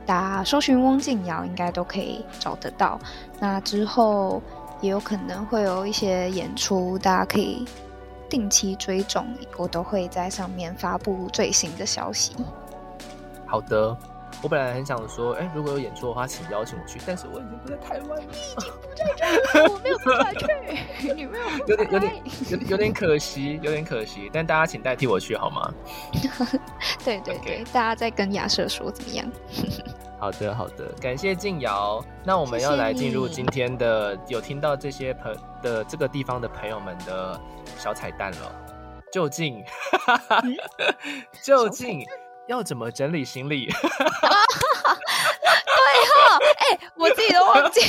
[0.06, 2.98] 打搜寻翁静瑶，应该都可以找得到。
[3.40, 4.42] 那之后
[4.80, 7.64] 也有可能会有一些演出，大家可以
[8.28, 9.26] 定期追踪，
[9.56, 12.34] 我都会在上面发布最新的消息。
[13.46, 13.96] 好的，
[14.44, 18.20] 我本来很想说，哎，如果有演出的话，请邀请我去，但是我已经不在台湾。
[18.20, 19.04] 你已经不在
[19.54, 24.30] 这，我没有办法去，你没有，有点有点有有点可惜，有点可惜。
[24.30, 25.72] 但大家请代替我去好吗？
[27.02, 27.72] 对对对，Okay.
[27.72, 29.26] 大家再跟亚瑟说怎么样？
[30.20, 32.04] 好的好的，感谢静瑶。
[32.22, 37.40] 那我们要来进入今天的有听到这些朋的这个地方的朋友们的
[37.78, 38.54] 小彩蛋了。
[39.10, 39.64] 究竟，
[40.42, 40.56] 嗯、
[41.40, 42.04] 究竟
[42.48, 43.66] 要怎么整理行李？
[43.72, 43.74] 对
[46.06, 47.80] 哈，哎、欸，我自己都忘记。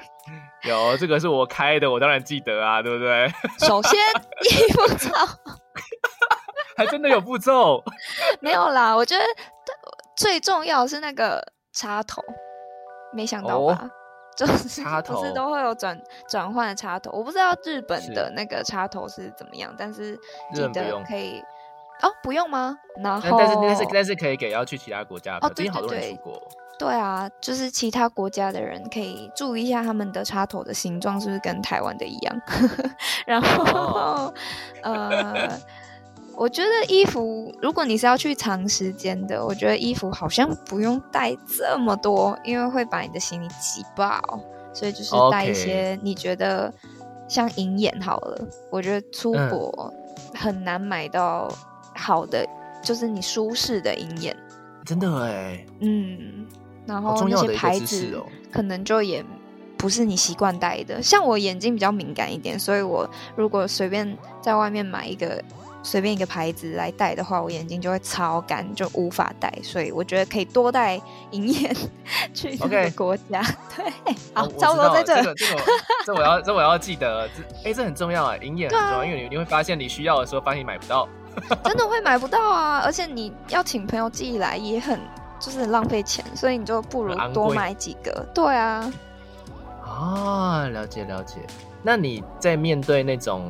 [0.68, 3.32] 有这个是我开的，我当然记得啊，对不对？
[3.66, 3.98] 首先，
[4.44, 5.10] 衣服照，
[6.76, 7.82] 还真的有步骤。
[8.40, 9.24] 没有啦，我觉得
[10.16, 11.42] 最重要是那个。
[11.78, 12.22] 插头，
[13.12, 13.78] 没想到吧？
[13.82, 13.90] 哦、
[14.34, 17.10] 就是插头，不是都会有转转换的插头。
[17.10, 20.16] 我不知道日本的那个插头是怎么样，是但是
[20.54, 21.42] 记得可以
[22.02, 22.76] 哦，不用吗？
[23.02, 26.18] 然后但是但是但是可以给要去其他国家的，哦，对对对，
[26.78, 32.40] 对啊，就是其他国家的人可以注意一下他们的插头的形状是不是跟台湾的一样。
[33.26, 34.34] 然后、哦、
[34.82, 35.58] 呃。
[36.38, 44.20] 我觉得衣服，如果你是要去长时间的，我觉得衣服好像不用带这么多，因为会把你的行李挤爆。
[44.74, 46.70] 所以就是带一些你觉得
[47.26, 48.46] 像银眼好了。
[48.70, 49.90] 我觉得出国
[50.34, 51.48] 很难买到
[51.96, 52.48] 好的，嗯、
[52.82, 54.36] 就是你舒适的银眼。
[54.84, 55.66] 真的哎。
[55.80, 56.46] 嗯，
[56.86, 58.22] 然后那些牌子
[58.52, 59.24] 可能就也
[59.76, 61.02] 不是你习惯戴的。
[61.02, 65.42] 像我眼睛比较敏感一点，所以我如果随便在外面买一个。
[65.82, 69.48] 随便一个牌子来戴的话，我眼睛就会超干，就无法戴。
[69.62, 71.76] 所以我觉得可以多戴银眼
[72.34, 73.40] 去一个国家。
[73.76, 75.14] 对，好，差不多在这。
[75.14, 75.62] 这个，这个，
[76.06, 77.28] 这我要，这我要记得。
[77.28, 81.08] 这，哎，这很重要啊，银眼很重要，啊、因为你你会发现你需要的时候，发现你买不到。
[81.64, 82.80] 真的会买不到啊！
[82.84, 85.00] 而且你要请朋友寄来，也很
[85.38, 88.26] 就是很浪费钱，所以你就不如多买几个。
[88.34, 88.92] 对啊。
[89.84, 91.36] 啊，了解了解。
[91.82, 93.48] 那你在面对那种。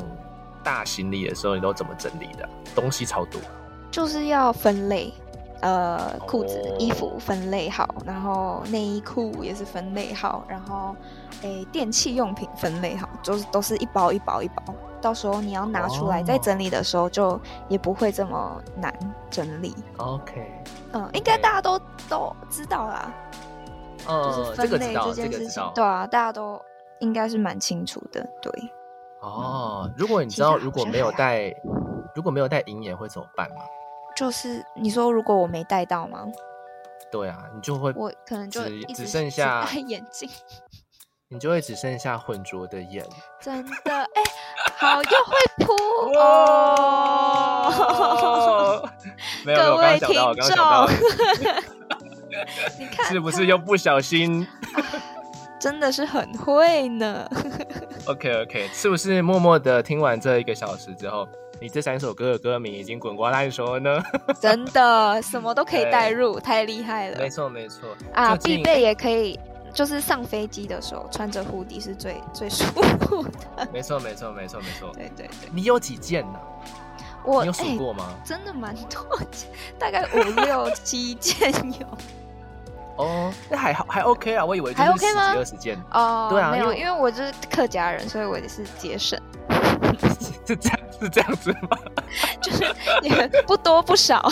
[0.66, 2.49] 大行李的时候，你都怎么整理的？
[2.74, 3.41] 东西超多，
[3.89, 5.14] 就是要分类，
[5.61, 6.80] 呃，裤子、oh.
[6.82, 10.97] 衣服分类好，然后内衣裤也是分类好，然后
[11.43, 18.93] 诶，电器用品分类好，就是都是一包一包一包，到时候你要拿出来再整理的时候，就也不会这么难
[19.30, 19.74] 整理。
[19.99, 20.51] OK，
[20.93, 21.78] 嗯.应该大家都
[22.09, 23.12] 都知道啦，
[24.07, 26.61] 呃、uh,，就是分类这件事情，这个、对啊，大家都
[27.01, 28.53] 应该是蛮清楚的，对。
[29.20, 31.53] 哦，如果你知道如果没有带，
[32.14, 33.57] 如果没有带银眼会怎么办吗？
[34.16, 36.26] 就是你说如果我没带到吗？
[37.11, 40.28] 对啊，你就会我可能就只只剩下戴眼镜，
[41.29, 43.05] 你就会只剩下浑浊的眼。
[43.41, 44.22] 真的哎、欸，
[44.77, 45.35] 好又会
[45.66, 45.72] 铺
[46.20, 47.68] 哦！
[49.45, 50.89] 各位听众，
[52.79, 54.47] 你看是不是又不小心？
[55.59, 57.29] 真的是很会呢。
[58.07, 61.27] OK OK，是不是默默的听完这一个小时之后，
[61.61, 64.01] 你这三首歌的歌名已经滚瓜烂熟了呢？
[64.41, 67.18] 真的，什么都可以带入，太厉害了。
[67.18, 69.37] 没错没错啊，必备也可以，
[69.77, 73.68] 就是上飞机的时候穿着 hoodie 是最最舒服的。
[73.70, 74.91] 没错没错没错没错。
[74.95, 76.39] 对对对，你有几件呢？
[77.22, 78.07] 我你有数过吗？
[78.09, 81.87] 欸、真的蛮多件，大概五六 七件有。
[82.97, 86.29] 哦，那还好，还 OK 啊，我以为就是十几二十件哦。
[86.31, 89.20] 对啊，没有，因为我就是客家人，所以我也是节省。
[90.47, 91.77] 是这样，是这样子吗？
[92.41, 92.64] 就是
[93.03, 94.27] 也不多不少。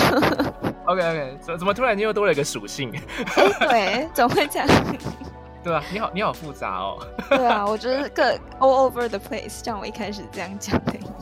[0.87, 2.93] OK OK，怎怎么突然间又多了一个属性？
[3.37, 4.69] 欸、对，怎么会这样？
[5.65, 6.99] 对啊，你好，你好复杂哦。
[7.31, 8.23] 对啊，我觉得各
[8.61, 11.15] all over the place，像我一开始这样讲的一样。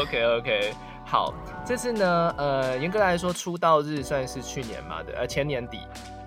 [0.00, 0.74] OK OK，
[1.04, 1.34] 好，
[1.64, 5.80] 这次呢，呃，严格来说，出道日算是去年嘛的，呃，前年底。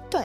[0.09, 0.22] 对，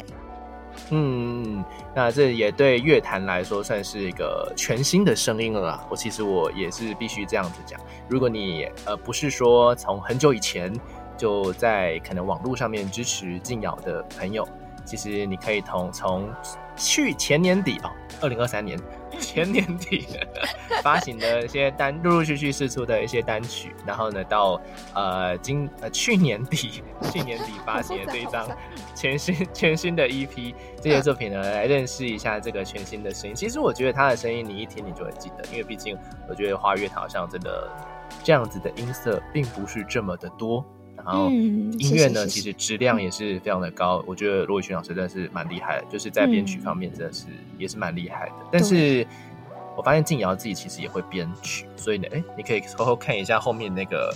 [0.91, 1.65] 嗯，
[1.95, 5.87] 那这也对乐坛来说算是一个全新的声音了啦。
[5.89, 7.79] 我其实我也是必须这样子讲，
[8.09, 10.73] 如果你呃不是说从很久以前
[11.17, 14.47] 就在可能网络上面支持静瑶的朋友，
[14.85, 16.29] 其实你可以从从
[16.77, 18.79] 去前年底啊，二零二三年。
[19.21, 20.09] 前年底
[20.83, 24.61] 发行的一些单，陆陆续续试出的一些单曲，然后呢，到
[24.93, 28.45] 呃今呃去年底 去年底发行的这一张
[28.93, 30.53] 全新全新的 EP
[30.83, 33.37] 这些作品呢，来认识一下这个全新的声音。
[33.37, 35.97] 其实我觉得他的声音，你一听你就会记得，因为毕竟
[36.29, 37.71] 我觉得华语乐坛好像真的
[38.25, 40.65] 这样子的音色并不是这么的多。
[41.05, 44.03] 然后音乐呢，其实质量也是非常的高。
[44.07, 47.27] 我觉得罗宇轩老师真的是蛮厉害的，就是在编曲方面真的是
[47.59, 48.35] 也是蛮厉害的。
[48.51, 49.07] 但是
[49.77, 54.15] 我发现静瑶自己其实也会编曲，所以呢，哎，你可以偷偷看一下后面那个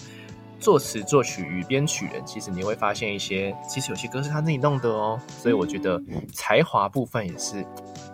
[0.58, 5.20] 作词作曲与编曲人，其实你会发现一些，其实有些歌是他自己弄的哦。
[5.28, 6.00] 所以我觉得
[6.32, 7.64] 才华部分也是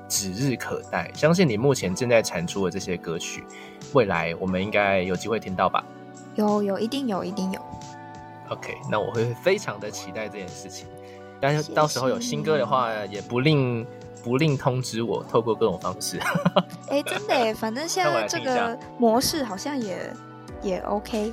[0.09, 1.11] 指日可待。
[1.15, 3.45] 相信你目前正在产出的这些歌曲，
[3.93, 5.85] 未来我们应该有机会听到吧？
[6.35, 7.61] 有有，一定有，一定有。
[8.51, 10.87] OK，那我会非常的期待这件事情。
[11.41, 13.87] 但是到时候有新歌的话，也不吝
[14.23, 16.19] 不吝通知我，透过各种方式。
[16.89, 20.13] 哎、欸，真的， 反正现在这个模式好像也
[20.63, 21.33] 也 OK，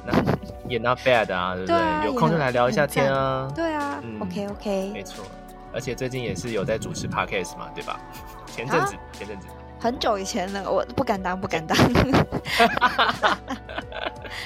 [0.67, 2.05] 也 not bad 啊，对不对？
[2.05, 3.49] 有空就来聊一下天啊。
[3.55, 5.23] 对啊、嗯、，OK OK，没错。
[5.73, 7.97] 而且最近也是有在主持 Podcast 嘛，对吧？
[8.47, 9.47] 前阵子，前阵子，
[9.79, 11.77] 很久以前了，我不敢当，不敢当。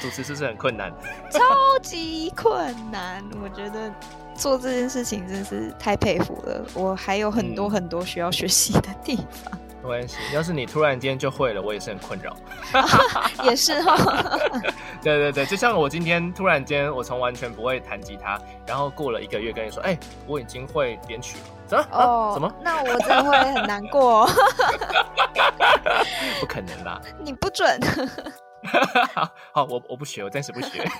[0.02, 0.92] 主持是不是很困难？
[1.32, 1.40] 超
[1.82, 3.92] 级困难，我觉得
[4.36, 6.66] 做这件事情真是太佩服了。
[6.74, 9.52] 我还有很多很多需要学习的地方。
[9.52, 12.36] 嗯没关系，要是你突然间就会了，我也是很困扰。
[13.46, 14.40] 也是哈、哦。
[15.04, 21.38] 对对对，就像我今天突然间，我从完全不会弹吉他，然后过了一个月跟你说，哎、欸，我已经会编曲
[21.70, 21.88] 了？
[21.92, 22.52] 哦，怎么？
[22.64, 24.28] 那我真的会很难过。
[26.42, 27.00] 不可能啦！
[27.24, 27.80] 你不准。
[29.14, 30.84] 好， 好，我我不学，我暂时不学。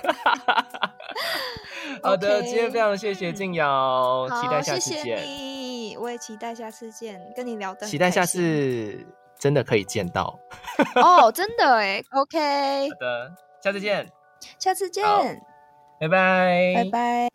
[2.02, 5.02] 好的今天非常谢谢静瑶，期待下次见。
[5.02, 7.86] 谢谢你，我也期待下次见，跟你聊的。
[7.86, 9.06] 期待下次
[9.38, 10.38] 真的可以见到。
[10.96, 12.90] 哦，oh, 真的哎，OK。
[12.90, 14.06] 好的，下次见。
[14.58, 15.04] 下次见。
[15.98, 16.74] 拜拜。
[16.74, 17.30] 拜拜。